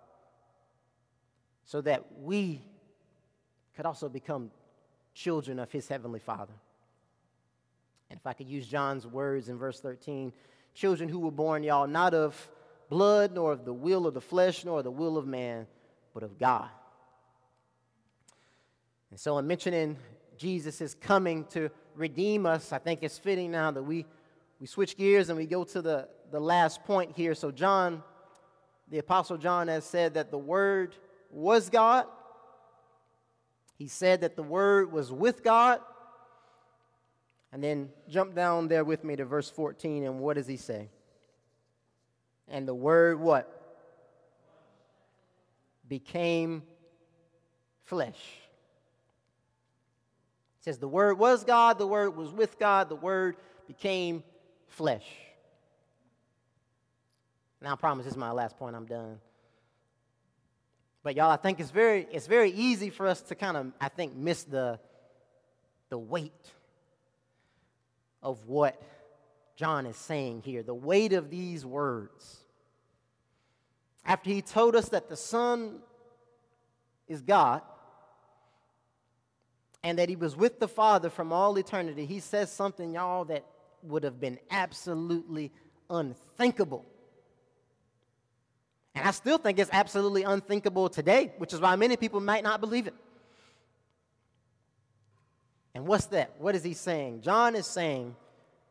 so 1.65 1.81
that 1.83 2.05
we 2.21 2.63
could 3.77 3.87
also 3.87 4.09
become 4.09 4.51
children 5.15 5.59
of 5.59 5.71
his 5.71 5.87
heavenly 5.89 6.21
Father. 6.21 6.55
And 8.11 8.19
if 8.19 8.27
I 8.27 8.33
could 8.33 8.49
use 8.49 8.67
John's 8.67 9.07
words 9.07 9.49
in 9.49 9.59
verse 9.59 9.81
13 9.81 10.33
children 10.75 11.09
who 11.09 11.19
were 11.19 11.31
born, 11.31 11.63
y'all, 11.63 11.87
not 11.87 12.15
of 12.15 12.51
blood, 12.89 13.33
nor 13.35 13.53
of 13.53 13.65
the 13.65 13.73
will 13.73 14.07
of 14.07 14.15
the 14.15 14.21
flesh, 14.21 14.65
nor 14.65 14.83
the 14.83 14.91
will 14.91 15.19
of 15.19 15.27
man, 15.27 15.67
but 16.15 16.23
of 16.23 16.39
God. 16.39 16.69
And 19.11 19.19
so, 19.19 19.39
in 19.39 19.47
mentioning 19.47 19.97
Jesus' 20.37 20.81
is 20.81 20.95
coming 20.95 21.45
to 21.47 21.71
redeem 21.95 22.47
us, 22.47 22.73
I 22.73 22.79
think 22.79 23.03
it's 23.03 23.19
fitting 23.19 23.51
now 23.51 23.71
that 23.71 23.83
we, 23.83 24.07
we 24.61 24.67
switch 24.67 24.97
gears 24.97 25.29
and 25.29 25.39
we 25.39 25.47
go 25.47 25.65
to 25.65 25.83
the, 25.83 26.09
the 26.31 26.41
last 26.41 26.85
point 26.85 27.17
here. 27.17 27.35
So, 27.35 27.51
John, 27.51 28.03
the 28.91 28.99
Apostle 28.99 29.39
John, 29.39 29.69
has 29.69 29.85
said 29.85 30.15
that 30.15 30.31
the 30.31 30.39
Word 30.39 30.97
was 31.31 31.69
God, 31.71 32.07
he 33.77 33.87
said 33.87 34.23
that 34.23 34.37
the 34.37 34.43
Word 34.43 34.93
was 34.93 35.13
with 35.13 35.43
God. 35.43 35.81
And 37.53 37.63
then 37.63 37.89
jump 38.09 38.35
down 38.35 38.69
there 38.69 38.85
with 38.85 39.05
me 39.05 39.17
to 39.17 39.25
verse 39.25 39.51
14, 39.51 40.05
and 40.05 40.21
what 40.21 40.37
does 40.37 40.47
he 40.47 40.57
say? 40.57 40.91
And 42.49 42.69
the 42.69 42.75
Word 42.75 43.21
what? 43.21 43.55
Became 45.89 46.63
flesh. 47.85 48.21
It 50.59 50.65
says 50.65 50.79
the 50.79 50.89
Word 50.89 51.19
was 51.19 51.45
God, 51.45 51.79
the 51.79 51.87
Word 51.87 52.17
was 52.17 52.31
with 52.31 52.59
God, 52.59 52.91
the 52.91 52.97
Word 52.97 53.37
became 53.67 54.23
flesh. 54.67 55.07
Now 57.63 57.73
I 57.73 57.77
promise 57.77 58.05
this 58.05 58.13
is 58.13 58.19
my 58.19 58.31
last 58.31 58.59
point, 58.59 58.77
I'm 58.77 58.87
done. 58.87 59.19
But 61.03 61.17
y'all, 61.17 61.31
I 61.31 61.37
think 61.37 61.61
it's 61.61 61.71
very, 61.71 62.07
it's 62.13 62.27
very 62.27 62.51
easy 62.51 62.91
for 62.91 63.07
us 63.07 63.23
to 63.23 63.35
kind 63.35 63.57
of, 63.57 63.73
I 63.81 63.89
think, 63.89 64.15
miss 64.15 64.45
the, 64.45 64.79
the 65.89 65.99
weight 65.99 66.53
of 68.23 68.47
what 68.47 68.81
John 69.57 69.87
is 69.87 69.97
saying 69.97 70.43
here, 70.45 70.63
the 70.63 70.75
weight 70.75 71.13
of 71.13 71.31
these 71.31 71.65
words. 71.65 72.45
After 74.05 74.31
he 74.31 74.43
told 74.43 74.75
us 74.75 74.89
that 74.91 75.09
the 75.09 75.17
Son 75.17 75.79
is 77.07 77.21
God 77.21 77.63
and 79.83 79.99
that 79.99 80.09
he 80.09 80.17
was 80.17 80.37
with 80.37 80.61
the 80.61 80.69
Father 80.69 81.11
from 81.11 81.33
all 81.33 81.57
eternity, 81.59 82.07
he 82.07 82.21
says 82.21 82.51
something, 82.51 82.95
y'all, 82.95 83.25
that 83.27 83.45
would 83.83 84.03
have 84.03 84.19
been 84.19 84.39
absolutely 84.51 85.53
unthinkable 85.91 86.85
and 88.99 89.07
I 89.07 89.13
still 89.13 89.39
think 89.39 89.61
it's 89.61 89.71
absolutely 89.73 90.25
unthinkable 90.25 90.89
today, 90.89 91.33
which 91.39 91.53
is 91.53 91.61
why 91.61 91.77
many 91.77 91.97
people 91.97 92.19
might 92.19 92.43
not 92.43 92.61
believe 92.61 92.89
it. 92.89 92.95
And 95.79 95.87
what's 95.87 96.07
that? 96.07 96.33
What 96.39 96.57
is 96.57 96.65
he 96.65 96.75
saying? 96.75 97.21
John 97.21 97.55
is 97.55 97.65
saying 97.65 98.17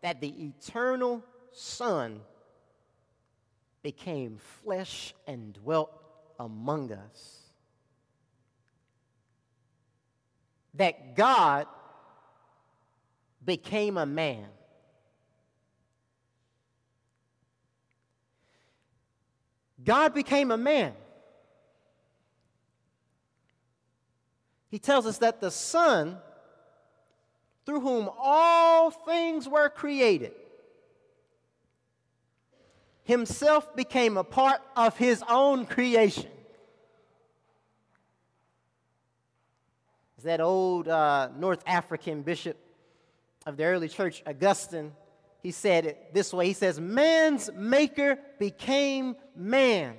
that 0.02 0.20
the 0.20 0.28
eternal 0.28 1.24
Son 1.54 2.20
became 3.82 4.40
flesh 4.62 5.14
and 5.26 5.54
dwelt 5.54 5.90
among 6.38 6.92
us. 6.92 7.40
That 10.74 11.16
God 11.16 11.68
became 13.46 13.98
a 13.98 14.06
man. 14.06 14.48
God 19.82 20.14
became 20.14 20.52
a 20.52 20.58
man. 20.58 20.92
He 24.70 24.78
tells 24.78 25.06
us 25.06 25.20
that 25.20 25.40
the 25.40 25.52
Son, 25.52 26.18
through 27.68 27.82
whom 27.82 28.10
all 28.18 28.90
things 28.92 29.46
were 29.46 29.68
created, 29.68 30.32
himself 33.04 33.76
became 33.76 34.16
a 34.16 34.24
part 34.24 34.62
of 34.78 34.96
his 34.96 35.22
own 35.28 35.66
creation. 35.66 36.30
As 40.18 40.24
that 40.24 40.40
old 40.40 40.88
uh, 40.88 41.28
North 41.38 41.62
African 41.68 42.22
bishop 42.22 42.58
of 43.46 43.58
the 43.58 43.66
early 43.66 43.90
church, 43.90 44.24
Augustine, 44.26 44.94
he 45.44 45.52
said 45.52 45.86
it 45.86 46.14
this 46.14 46.34
way 46.34 46.48
He 46.48 46.54
says, 46.54 46.80
Man's 46.80 47.52
maker 47.54 48.18
became 48.40 49.18
man. 49.36 49.98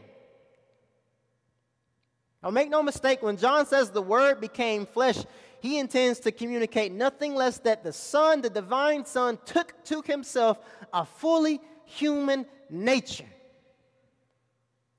Now, 2.43 2.49
make 2.49 2.71
no 2.71 2.83
mistake, 2.83 3.21
when 3.23 3.37
John 3.37 3.67
says 3.67 3.91
the 3.91 4.01
word 4.01 4.41
became 4.41 4.87
flesh, 4.87 5.19
he 5.61 5.79
intends 5.79 6.21
to 6.21 6.33
communicate 6.33 6.93
nothing 6.93 7.35
less 7.35 7.59
that 7.59 7.83
the 7.83 7.93
Son, 7.93 8.41
the 8.41 8.51
divine 8.51 9.05
Son, 9.05 9.39
took 9.45 9.85
to 9.85 10.03
himself 10.03 10.59
a 10.93 11.05
fully 11.05 11.61
human 11.85 12.47
nature. 12.71 13.25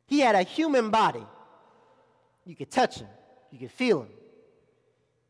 He 0.08 0.20
had 0.20 0.36
a 0.36 0.44
human 0.44 0.90
body. 0.90 1.26
You 2.46 2.56
could 2.56 2.72
touch 2.72 3.00
him, 3.00 3.08
you 3.52 3.60
could 3.60 3.72
feel 3.72 4.02
him. 4.02 4.10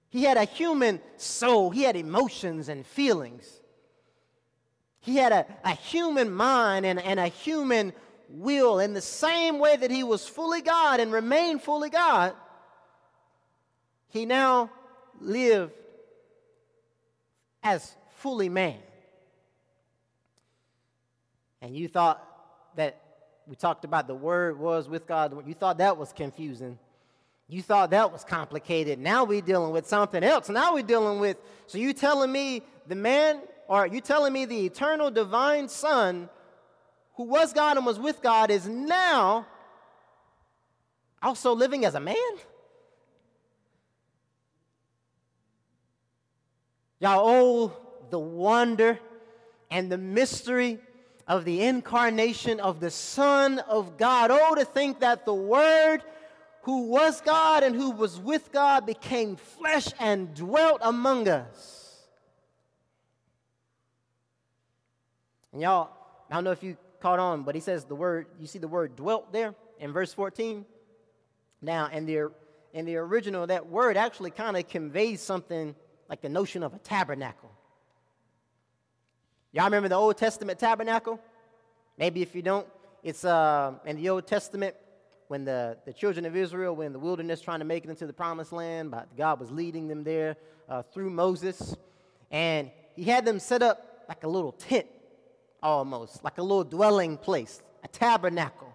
He 0.10 0.24
had 0.24 0.38
a 0.38 0.46
human 0.46 1.00
soul, 1.18 1.70
he 1.70 1.84
had 1.84 1.96
emotions 1.96 2.70
and 2.70 2.86
feelings. 2.86 3.60
He 5.02 5.16
had 5.16 5.32
a, 5.32 5.46
a 5.64 5.72
human 5.76 6.32
mind 6.32 6.86
and, 6.86 7.00
and 7.00 7.20
a 7.20 7.28
human 7.28 7.94
will. 8.30 8.80
In 8.80 8.94
the 8.94 9.02
same 9.02 9.60
way 9.60 9.76
that 9.78 9.92
he 9.92 10.04
was 10.04 10.28
fully 10.28 10.62
God 10.62 11.00
and 11.00 11.12
remained 11.12 11.62
fully 11.62 11.90
God, 11.90 12.34
he 14.10 14.26
now 14.26 14.70
lived 15.22 15.74
as 17.64 17.96
fully 18.18 18.50
man. 18.50 18.78
And 21.62 21.76
you 21.76 21.88
thought 21.88 22.24
that 22.76 23.02
we 23.48 23.56
talked 23.56 23.84
about 23.84 24.08
the 24.08 24.16
word 24.16 24.60
was 24.60 24.88
with 24.88 25.08
God, 25.08 25.48
you 25.48 25.54
thought 25.54 25.80
that 25.80 25.98
was 25.98 26.14
confusing. 26.14 26.78
You 27.48 27.64
thought 27.64 27.90
that 27.90 28.12
was 28.12 28.24
complicated. 28.24 29.00
Now 29.00 29.24
we're 29.24 29.42
dealing 29.42 29.72
with 29.72 29.88
something 29.88 30.24
else. 30.24 30.50
Now 30.50 30.76
we're 30.76 30.84
dealing 30.84 31.20
with, 31.20 31.38
so 31.66 31.80
you 31.80 31.94
telling 31.94 32.32
me 32.32 32.62
the 32.88 32.96
man, 32.96 33.42
or 33.68 33.88
you 33.88 34.02
telling 34.02 34.34
me 34.34 34.46
the 34.46 34.68
eternal 34.68 35.10
divine 35.10 35.68
Son 35.68 36.30
who 37.16 37.24
was 37.24 37.52
God 37.52 37.76
and 37.78 37.86
was 37.86 38.00
with 38.00 38.22
God 38.22 38.52
is 38.52 38.68
now 38.68 39.48
also 41.24 41.54
living 41.54 41.86
as 41.86 41.96
a 41.96 42.00
man? 42.00 42.16
Y'all, 47.00 47.22
oh, 47.28 47.78
the 48.10 48.20
wonder 48.20 49.00
and 49.72 49.92
the 49.92 49.98
mystery 49.98 50.80
of 51.28 51.46
the 51.46 51.62
incarnation 51.62 52.60
of 52.60 52.80
the 52.80 52.90
Son 52.90 53.60
of 53.60 53.98
God. 53.98 54.32
Oh, 54.32 54.56
to 54.56 54.66
think 54.66 55.00
that 55.02 55.26
the 55.26 55.34
Word, 55.34 56.04
who 56.64 56.88
was 56.88 57.22
God 57.22 57.64
and 57.64 57.76
who 57.76 57.92
was 57.92 58.20
with 58.20 58.52
God, 58.52 58.86
became 58.86 59.36
flesh 59.36 59.88
and 60.00 60.34
dwelt 60.34 60.80
among 60.82 61.28
us. 61.30 61.80
And 65.54 65.62
y'all, 65.62 65.90
I 66.30 66.36
don't 66.36 66.44
know 66.44 66.52
if 66.52 66.64
you 66.64 66.78
caught 67.00 67.20
on, 67.20 67.44
but 67.44 67.56
he 67.56 67.62
says 67.62 67.86
the 67.86 67.96
word, 67.96 68.28
you 68.40 68.48
see 68.48 68.60
the 68.60 68.68
word 68.68 68.96
dwelt 68.96 69.32
there 69.32 69.56
in 69.80 69.92
verse 69.92 70.14
14? 70.14 70.66
Now, 71.62 71.88
in 71.88 72.06
the, 72.06 72.32
in 72.74 72.86
the 72.86 72.98
original, 72.98 73.48
that 73.48 73.68
word 73.68 73.98
actually 73.98 74.32
kind 74.32 74.58
of 74.58 74.68
conveys 74.68 75.22
something 75.22 75.76
like 76.10 76.22
the 76.22 76.30
notion 76.30 76.64
of 76.64 76.74
a 76.74 76.80
tabernacle. 76.80 77.52
Y'all 79.52 79.66
remember 79.66 79.90
the 79.90 79.96
Old 79.96 80.18
Testament 80.18 80.60
tabernacle? 80.60 81.20
Maybe 81.98 82.22
if 82.22 82.36
you 82.36 82.42
don't, 82.42 82.68
it's 83.04 83.24
uh, 83.24 83.74
in 83.86 83.96
the 83.96 84.10
Old 84.10 84.28
Testament 84.28 84.76
when 85.28 85.46
the, 85.46 85.78
the 85.86 85.94
children 85.94 86.26
of 86.26 86.36
Israel 86.36 86.76
were 86.76 86.86
in 86.86 86.94
the 86.94 87.00
wilderness 87.00 87.40
trying 87.40 87.60
to 87.60 87.66
make 87.66 87.84
it 87.84 87.90
into 87.90 88.08
the 88.08 88.14
promised 88.14 88.52
land, 88.52 88.90
but 88.90 89.16
God 89.16 89.40
was 89.40 89.52
leading 89.52 89.88
them 89.88 90.04
there 90.04 90.36
uh, 90.68 90.82
through 90.82 91.12
Moses. 91.12 91.76
And 92.32 92.72
he 92.96 93.04
had 93.04 93.26
them 93.26 93.40
set 93.40 93.62
up 93.62 94.06
like 94.08 94.24
a 94.24 94.28
little 94.28 94.52
tent 94.52 94.88
almost, 95.62 96.24
like 96.24 96.40
a 96.40 96.42
little 96.42 96.64
dwelling 96.64 97.18
place, 97.18 97.62
a 97.84 97.88
tabernacle. 97.88 98.69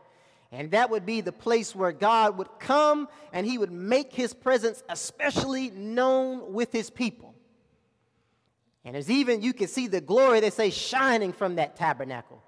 And 0.54 0.70
that 0.70 0.88
would 0.90 1.04
be 1.04 1.20
the 1.20 1.32
place 1.32 1.74
where 1.74 1.90
God 1.90 2.38
would 2.38 2.60
come 2.60 3.08
and 3.32 3.44
he 3.44 3.58
would 3.58 3.72
make 3.72 4.12
his 4.12 4.32
presence 4.32 4.84
especially 4.88 5.70
known 5.70 6.52
with 6.52 6.70
his 6.70 6.90
people. 6.90 7.34
And 8.84 8.94
there's 8.94 9.10
even, 9.10 9.42
you 9.42 9.52
can 9.52 9.66
see 9.66 9.88
the 9.88 10.00
glory, 10.00 10.38
they 10.38 10.50
say, 10.50 10.70
shining 10.70 11.32
from 11.32 11.56
that 11.56 11.74
tabernacle. 11.74 12.40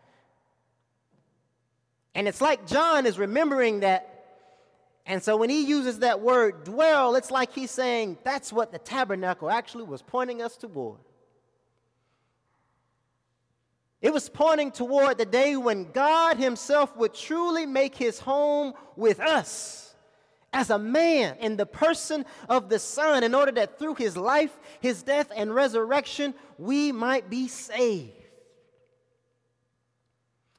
And 2.15 2.29
it's 2.29 2.41
like 2.41 2.67
John 2.69 3.07
is 3.07 3.19
remembering 3.19 3.81
that. 3.81 4.13
And 5.05 5.21
so 5.21 5.37
when 5.37 5.51
he 5.51 5.65
uses 5.67 5.99
that 5.99 6.21
word 6.21 6.63
dwell, 6.63 7.17
it's 7.17 7.33
like 7.33 7.53
he's 7.53 7.73
saying 7.73 8.19
that's 8.23 8.53
what 8.53 8.71
the 8.71 8.79
tabernacle 8.79 9.51
actually 9.51 9.85
was 9.85 10.03
pointing 10.03 10.43
us 10.43 10.57
toward. 10.57 11.01
It 14.03 14.13
was 14.13 14.29
pointing 14.29 14.71
toward 14.71 15.19
the 15.19 15.25
day 15.25 15.57
when 15.57 15.91
God 15.91 16.37
Himself 16.37 16.97
would 16.97 17.15
truly 17.15 17.67
make 17.67 17.97
His 17.97 18.19
home 18.19 18.75
with 18.95 19.21
us 19.21 19.95
as 20.53 20.71
a 20.71 20.79
man 20.79 21.37
in 21.41 21.57
the 21.57 21.67
person 21.67 22.25
of 22.49 22.69
the 22.69 22.79
Son, 22.79 23.25
in 23.25 23.35
order 23.35 23.53
that 23.53 23.79
through 23.79 23.95
His 23.95 24.17
life, 24.17 24.59
His 24.81 25.03
death, 25.03 25.31
and 25.35 25.55
resurrection, 25.55 26.35
we 26.59 26.93
might 26.93 27.29
be 27.29 27.49
saved. 27.49 28.13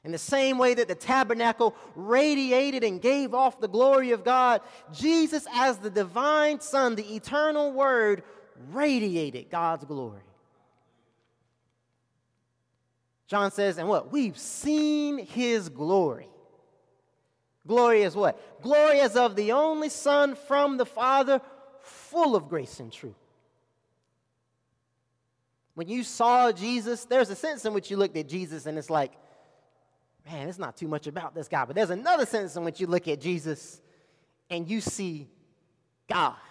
In 0.03 0.11
the 0.11 0.17
same 0.17 0.57
way 0.57 0.73
that 0.73 0.87
the 0.87 0.95
tabernacle 0.95 1.75
radiated 1.95 2.83
and 2.83 3.01
gave 3.01 3.33
off 3.33 3.59
the 3.59 3.67
glory 3.67 4.11
of 4.11 4.23
God, 4.23 4.61
Jesus, 4.93 5.45
as 5.53 5.77
the 5.77 5.89
divine 5.89 6.59
Son, 6.59 6.95
the 6.95 7.15
eternal 7.15 7.71
Word, 7.71 8.23
radiated 8.71 9.49
God's 9.49 9.83
glory. 9.83 10.21
John 13.27 13.51
says, 13.51 13.77
and 13.77 13.89
what? 13.89 14.11
We've 14.11 14.37
seen 14.37 15.17
his 15.17 15.69
glory. 15.69 16.29
Glory 17.67 18.03
is 18.03 18.15
what? 18.15 18.61
Glory 18.61 19.01
as 19.01 19.17
of 19.17 19.35
the 19.35 19.51
only 19.51 19.89
Son 19.89 20.35
from 20.35 20.77
the 20.77 20.85
Father, 20.85 21.41
full 21.81 22.35
of 22.35 22.47
grace 22.47 22.79
and 22.79 22.91
truth. 22.91 23.15
When 25.75 25.89
you 25.89 26.03
saw 26.03 26.51
Jesus, 26.53 27.03
there's 27.05 27.29
a 27.29 27.35
sense 27.35 27.65
in 27.65 27.73
which 27.73 27.91
you 27.91 27.97
looked 27.97 28.15
at 28.15 28.27
Jesus 28.27 28.65
and 28.65 28.77
it's 28.77 28.89
like, 28.89 29.11
man, 30.25 30.47
it's 30.47 30.57
not 30.57 30.77
too 30.77 30.87
much 30.87 31.05
about 31.05 31.35
this 31.35 31.49
guy. 31.49 31.65
But 31.65 31.75
there's 31.75 31.89
another 31.89 32.25
sense 32.25 32.55
in 32.55 32.63
which 32.63 32.79
you 32.79 32.87
look 32.87 33.07
at 33.09 33.19
Jesus 33.19 33.81
and 34.49 34.67
you 34.67 34.81
see 34.81 35.27
God. 36.09 36.35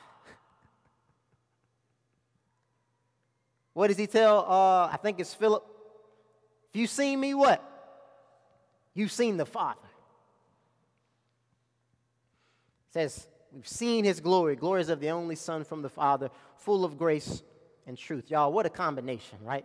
What 3.73 3.89
does 3.89 3.99
he 3.99 4.07
tell? 4.07 4.39
Uh, 4.51 4.87
I 4.87 4.99
think 5.03 5.21
it's 5.21 5.35
Philip 5.35 5.76
you've 6.77 6.91
seen 6.91 7.21
me, 7.21 7.35
what? 7.35 7.63
You've 8.95 9.13
seen 9.13 9.37
the 9.37 9.47
Father. 9.47 9.81
It 12.89 12.93
says, 12.93 13.27
We've 13.57 13.67
seen 13.67 14.05
his 14.05 14.21
glory. 14.21 14.55
Glories 14.55 14.91
of 14.91 15.01
the 15.01 15.09
only 15.11 15.35
Son 15.35 15.65
from 15.65 15.81
the 15.81 15.89
Father, 15.89 16.31
full 16.59 16.85
of 16.85 16.99
grace 16.99 17.43
and 17.87 17.97
truth. 17.97 18.31
Y'all, 18.31 18.53
what 18.53 18.67
a 18.67 18.71
combination, 18.71 19.39
right? 19.43 19.65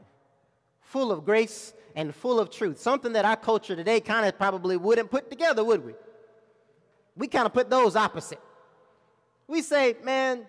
Full 0.80 1.12
of 1.12 1.26
grace 1.26 1.74
and 1.93 2.16
full 2.16 2.39
of 2.39 2.49
truth. 2.49 2.80
Something 2.80 3.12
that 3.14 3.26
our 3.26 3.36
culture 3.36 3.76
today 3.76 3.99
kind 3.99 4.26
of 4.26 4.38
probably 4.38 4.78
wouldn't 4.78 5.12
put 5.12 5.30
together, 5.30 5.62
would 5.62 5.86
we? 5.86 5.93
We 7.18 7.28
kind 7.28 7.45
of 7.45 7.53
put 7.53 7.70
those 7.70 7.97
opposite. 7.97 8.39
We 9.45 9.62
say, 9.62 9.97
man, 10.05 10.45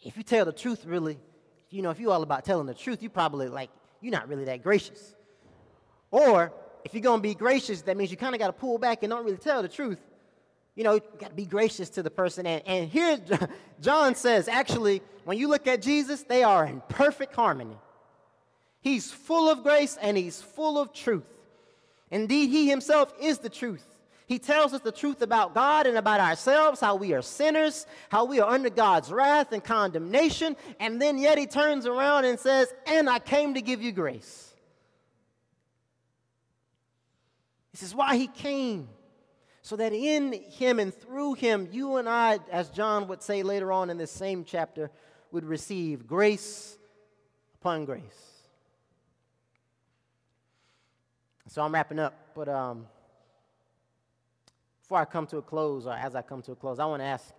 if 0.00 0.16
you 0.16 0.22
tell 0.22 0.44
the 0.44 0.52
truth, 0.52 0.84
really, 0.84 1.18
you 1.70 1.82
know, 1.82 1.90
if 1.90 1.98
you're 1.98 2.12
all 2.12 2.22
about 2.22 2.44
telling 2.44 2.68
the 2.68 2.74
truth, 2.74 3.02
you 3.02 3.10
probably 3.10 3.48
like, 3.48 3.70
you're 4.00 4.12
not 4.12 4.28
really 4.28 4.44
that 4.44 4.62
gracious. 4.62 5.16
Or 6.16 6.50
if 6.82 6.94
you're 6.94 7.02
going 7.02 7.18
to 7.18 7.22
be 7.22 7.34
gracious, 7.34 7.82
that 7.82 7.94
means 7.94 8.10
you 8.10 8.16
kind 8.16 8.34
of 8.34 8.38
got 8.38 8.46
to 8.46 8.54
pull 8.54 8.78
back 8.78 9.02
and 9.02 9.10
don't 9.10 9.22
really 9.22 9.36
tell 9.36 9.60
the 9.60 9.68
truth. 9.68 9.98
You 10.74 10.82
know, 10.82 10.94
you 10.94 11.02
got 11.18 11.28
to 11.28 11.34
be 11.34 11.44
gracious 11.44 11.90
to 11.90 12.02
the 12.02 12.10
person. 12.10 12.46
And, 12.46 12.62
and 12.66 12.88
here, 12.88 13.18
John 13.82 14.14
says, 14.14 14.48
actually, 14.48 15.02
when 15.24 15.36
you 15.36 15.46
look 15.48 15.66
at 15.66 15.82
Jesus, 15.82 16.22
they 16.22 16.42
are 16.42 16.64
in 16.64 16.80
perfect 16.88 17.34
harmony. 17.34 17.76
He's 18.80 19.12
full 19.12 19.50
of 19.50 19.62
grace 19.62 19.98
and 20.00 20.16
he's 20.16 20.40
full 20.40 20.78
of 20.78 20.94
truth. 20.94 21.26
Indeed, 22.10 22.48
he 22.48 22.66
himself 22.66 23.12
is 23.20 23.36
the 23.40 23.50
truth. 23.50 23.84
He 24.26 24.38
tells 24.38 24.72
us 24.72 24.80
the 24.80 24.92
truth 24.92 25.20
about 25.20 25.54
God 25.54 25.86
and 25.86 25.98
about 25.98 26.20
ourselves, 26.20 26.80
how 26.80 26.96
we 26.96 27.12
are 27.12 27.20
sinners, 27.20 27.86
how 28.08 28.24
we 28.24 28.40
are 28.40 28.50
under 28.50 28.70
God's 28.70 29.12
wrath 29.12 29.52
and 29.52 29.62
condemnation, 29.62 30.56
and 30.80 31.00
then 31.00 31.18
yet 31.18 31.36
he 31.36 31.46
turns 31.46 31.84
around 31.84 32.24
and 32.24 32.40
says, 32.40 32.72
And 32.86 33.10
I 33.10 33.18
came 33.18 33.52
to 33.52 33.60
give 33.60 33.82
you 33.82 33.92
grace. 33.92 34.46
This 37.76 37.90
is 37.90 37.94
why 37.94 38.16
he 38.16 38.26
came. 38.26 38.88
So 39.60 39.76
that 39.76 39.92
in 39.92 40.32
him 40.32 40.78
and 40.78 40.94
through 40.94 41.34
him, 41.34 41.68
you 41.70 41.96
and 41.96 42.08
I, 42.08 42.38
as 42.50 42.70
John 42.70 43.06
would 43.08 43.22
say 43.22 43.42
later 43.42 43.70
on 43.70 43.90
in 43.90 43.98
this 43.98 44.10
same 44.10 44.44
chapter, 44.44 44.90
would 45.30 45.44
receive 45.44 46.06
grace 46.06 46.78
upon 47.60 47.84
grace. 47.84 48.02
So 51.48 51.60
I'm 51.60 51.74
wrapping 51.74 51.98
up, 51.98 52.14
but 52.34 52.48
um, 52.48 52.86
before 54.80 54.98
I 54.98 55.04
come 55.04 55.26
to 55.26 55.36
a 55.36 55.42
close, 55.42 55.86
or 55.86 55.92
as 55.92 56.14
I 56.14 56.22
come 56.22 56.40
to 56.42 56.52
a 56.52 56.56
close, 56.56 56.78
I 56.78 56.86
want 56.86 57.02
to 57.02 57.06
ask 57.06 57.30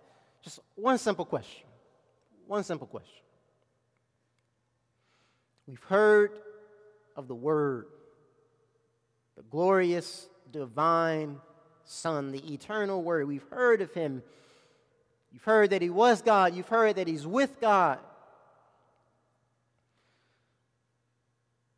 just 0.44 0.60
one 0.76 0.98
simple 0.98 1.24
question. 1.24 1.66
One 2.46 2.62
simple 2.62 2.86
question. 2.86 3.24
We've 5.66 5.82
heard 5.82 6.30
of 7.16 7.26
the 7.26 7.34
Word 7.34 7.86
the 9.38 9.44
glorious 9.44 10.28
divine 10.50 11.38
Son, 11.84 12.32
the 12.32 12.52
eternal 12.52 13.00
Word. 13.00 13.28
We've 13.28 13.48
heard 13.50 13.80
of 13.80 13.94
him. 13.94 14.24
You've 15.32 15.44
heard 15.44 15.70
that 15.70 15.80
he 15.80 15.90
was 15.90 16.22
God. 16.22 16.56
You've 16.56 16.68
heard 16.68 16.96
that 16.96 17.06
he's 17.06 17.24
with 17.24 17.60
God. 17.60 18.00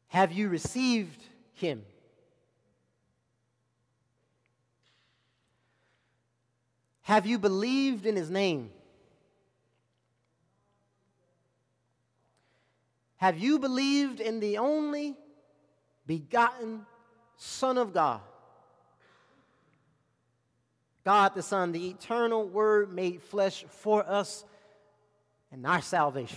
Have 0.08 0.32
you 0.32 0.48
received 0.48 1.22
him? 1.52 1.84
Have 7.02 7.26
you 7.26 7.38
believed 7.38 8.06
in 8.06 8.16
his 8.16 8.30
name? 8.30 8.70
Have 13.18 13.36
you 13.36 13.58
believed 13.58 14.18
in 14.18 14.40
the 14.40 14.56
only 14.56 15.14
begotten 16.06 16.86
Son 17.42 17.78
of 17.78 17.94
God. 17.94 18.20
God 21.04 21.34
the 21.34 21.42
Son, 21.42 21.72
the 21.72 21.88
eternal 21.88 22.46
Word 22.46 22.92
made 22.92 23.22
flesh 23.22 23.64
for 23.66 24.06
us 24.06 24.44
and 25.50 25.66
our 25.66 25.80
salvation. 25.80 26.36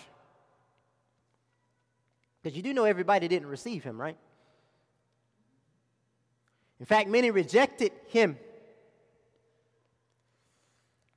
Because 2.41 2.55
you 2.55 2.63
do 2.63 2.73
know 2.73 2.85
everybody 2.85 3.27
didn't 3.27 3.49
receive 3.49 3.83
him, 3.83 3.99
right? 3.99 4.15
In 6.79 6.85
fact, 6.85 7.09
many 7.09 7.31
rejected 7.31 7.91
him. 8.07 8.37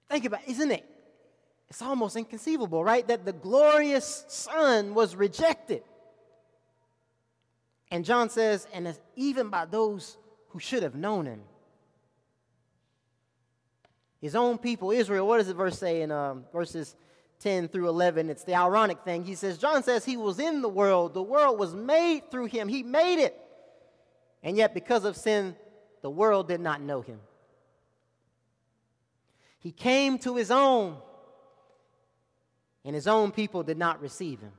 Think 0.08 0.24
about 0.24 0.42
is 0.48 0.58
isn't 0.58 0.72
it? 0.72 0.84
It's 1.68 1.80
almost 1.80 2.16
inconceivable, 2.16 2.82
right? 2.82 3.06
That 3.06 3.24
the 3.24 3.32
glorious 3.32 4.24
Son 4.26 4.94
was 4.94 5.14
rejected. 5.14 5.84
And 7.96 8.04
John 8.04 8.28
says, 8.28 8.68
and 8.74 8.94
even 9.14 9.48
by 9.48 9.64
those 9.64 10.18
who 10.50 10.58
should 10.58 10.82
have 10.82 10.94
known 10.94 11.24
him. 11.24 11.40
His 14.20 14.36
own 14.36 14.58
people, 14.58 14.90
Israel, 14.90 15.26
what 15.26 15.38
does 15.38 15.46
the 15.46 15.54
verse 15.54 15.78
say 15.78 16.02
in 16.02 16.12
um, 16.12 16.44
verses 16.52 16.94
10 17.40 17.68
through 17.68 17.88
11? 17.88 18.28
It's 18.28 18.44
the 18.44 18.54
ironic 18.54 18.98
thing. 19.02 19.24
He 19.24 19.34
says, 19.34 19.56
John 19.56 19.82
says 19.82 20.04
he 20.04 20.18
was 20.18 20.38
in 20.38 20.60
the 20.60 20.68
world, 20.68 21.14
the 21.14 21.22
world 21.22 21.58
was 21.58 21.74
made 21.74 22.30
through 22.30 22.44
him, 22.48 22.68
he 22.68 22.82
made 22.82 23.18
it. 23.18 23.34
And 24.42 24.58
yet, 24.58 24.74
because 24.74 25.06
of 25.06 25.16
sin, 25.16 25.56
the 26.02 26.10
world 26.10 26.48
did 26.48 26.60
not 26.60 26.82
know 26.82 27.00
him. 27.00 27.20
He 29.58 29.72
came 29.72 30.18
to 30.18 30.36
his 30.36 30.50
own, 30.50 30.98
and 32.84 32.94
his 32.94 33.06
own 33.06 33.32
people 33.32 33.62
did 33.62 33.78
not 33.78 34.02
receive 34.02 34.40
him. 34.40 34.52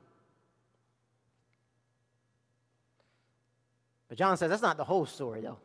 But 4.07 4.17
John 4.17 4.37
says 4.37 4.49
that's 4.49 4.61
not 4.61 4.77
the 4.77 4.83
whole 4.83 5.05
story, 5.05 5.41
though. 5.41 5.57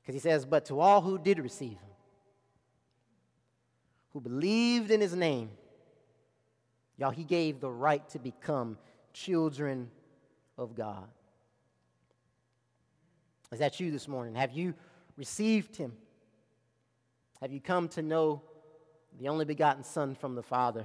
Because 0.00 0.14
he 0.14 0.20
says, 0.20 0.44
But 0.44 0.64
to 0.66 0.80
all 0.80 1.00
who 1.00 1.18
did 1.18 1.38
receive 1.38 1.72
him, 1.72 1.90
who 4.12 4.20
believed 4.20 4.90
in 4.90 5.00
his 5.00 5.14
name, 5.14 5.50
y'all, 6.96 7.10
he 7.10 7.24
gave 7.24 7.60
the 7.60 7.70
right 7.70 8.06
to 8.10 8.18
become 8.18 8.78
children 9.12 9.90
of 10.56 10.74
God. 10.74 11.08
Is 13.52 13.58
that 13.58 13.80
you 13.80 13.90
this 13.90 14.08
morning? 14.08 14.34
Have 14.36 14.52
you 14.52 14.74
received 15.16 15.76
him? 15.76 15.92
Have 17.40 17.52
you 17.52 17.60
come 17.60 17.88
to 17.88 18.02
know 18.02 18.42
the 19.18 19.28
only 19.28 19.44
begotten 19.44 19.82
Son 19.82 20.14
from 20.14 20.34
the 20.34 20.42
Father? 20.42 20.84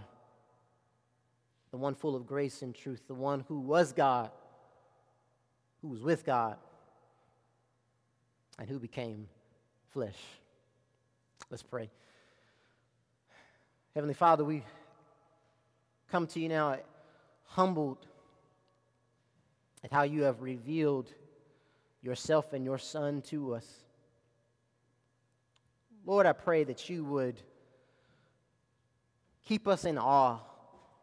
The 1.72 1.78
one 1.78 1.94
full 1.94 2.16
of 2.16 2.26
grace 2.26 2.62
and 2.62 2.74
truth, 2.74 3.02
the 3.08 3.14
one 3.14 3.44
who 3.48 3.60
was 3.60 3.92
God, 3.94 4.32
who 5.86 5.92
was 5.92 6.02
with 6.02 6.26
God, 6.26 6.58
and 8.58 8.68
who 8.68 8.80
became 8.80 9.28
flesh. 9.94 10.18
Let's 11.52 11.62
pray. 11.62 11.92
Heavenly 13.94 14.16
Father, 14.16 14.44
we 14.44 14.64
come 16.10 16.26
to 16.26 16.40
you 16.40 16.50
now 16.50 16.80
humbled 17.46 18.00
at 19.84 19.92
how 19.92 20.02
you 20.02 20.24
have 20.24 20.42
revealed 20.42 21.14
yourself 22.02 22.54
and 22.54 22.66
your 22.66 22.80
Son 22.80 23.22
to 23.28 23.54
us. 23.54 23.68
Lord, 26.04 26.26
I 26.26 26.34
pray 26.34 26.64
that 26.64 26.90
you 26.90 27.06
would 27.06 27.40
keep 29.48 29.68
us 29.68 29.86
in 29.86 30.00
awe 30.00 30.40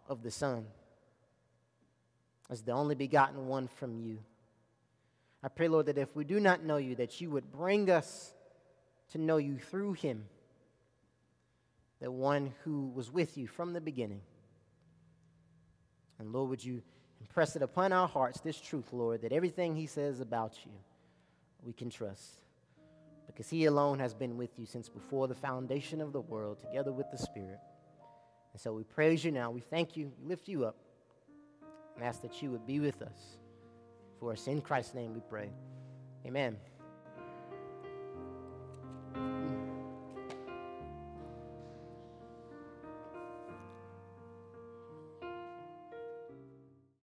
of 0.09 0.24
the 0.24 0.30
Son 0.33 0.66
as 2.51 2.62
the 2.62 2.72
only 2.72 2.97
begotten 2.97 3.47
one 3.47 3.68
from 3.68 4.01
you. 4.01 4.18
I 5.43 5.49
pray, 5.49 5.68
Lord, 5.68 5.86
that 5.86 5.99
if 5.99 6.14
we 6.14 6.24
do 6.24 6.38
not 6.38 6.62
know 6.62 6.76
you, 6.76 6.95
that 6.97 7.20
you 7.20 7.30
would 7.30 7.51
bring 7.51 7.90
us 7.90 8.32
to 9.11 9.18
know 9.18 9.38
you 9.38 9.59
through 9.59 9.95
him, 9.95 10.24
the 12.01 12.11
one 12.11 12.53
who 12.64 12.88
was 12.95 13.11
with 13.11 13.36
you 13.36 13.47
from 13.47 13.72
the 13.72 13.80
beginning. 13.80 14.20
And 16.18 16.32
Lord, 16.32 16.51
would 16.51 16.64
you 16.64 16.82
impress 17.20 17.57
it 17.57 17.62
upon 17.62 17.93
our 17.93 18.07
hearts, 18.07 18.40
this 18.40 18.61
truth, 18.61 18.93
Lord, 18.93 19.22
that 19.22 19.32
everything 19.32 19.74
he 19.74 19.86
says 19.86 20.20
about 20.20 20.59
you, 20.64 20.72
we 21.64 21.72
can 21.72 21.90
trust. 21.90 22.40
Because 23.26 23.49
he 23.49 23.64
alone 23.64 23.99
has 23.99 24.14
been 24.14 24.36
with 24.36 24.59
you 24.59 24.66
since 24.66 24.88
before 24.88 25.26
the 25.26 25.34
foundation 25.34 26.01
of 26.01 26.12
the 26.12 26.20
world, 26.20 26.61
together 26.61 26.93
with 26.93 27.11
the 27.11 27.18
Spirit. 27.18 27.59
And 28.53 28.61
so 28.61 28.72
we 28.72 28.84
praise 28.84 29.24
you 29.24 29.32
now. 29.32 29.51
We 29.51 29.61
thank 29.61 29.97
you, 29.97 30.12
we 30.20 30.28
lift 30.28 30.49
you 30.49 30.66
up, 30.66 30.76
and 31.97 32.05
ask 32.05 32.22
that 32.22 32.43
you 32.43 32.51
would 32.51 32.66
be 32.66 32.80
with 32.80 33.01
us. 33.03 33.38
For 34.23 34.31
us 34.31 34.47
in 34.47 34.61
Christ's 34.61 34.95
name 34.95 35.14
we 35.14 35.20
pray. 35.29 35.51
Amen. 36.25 36.57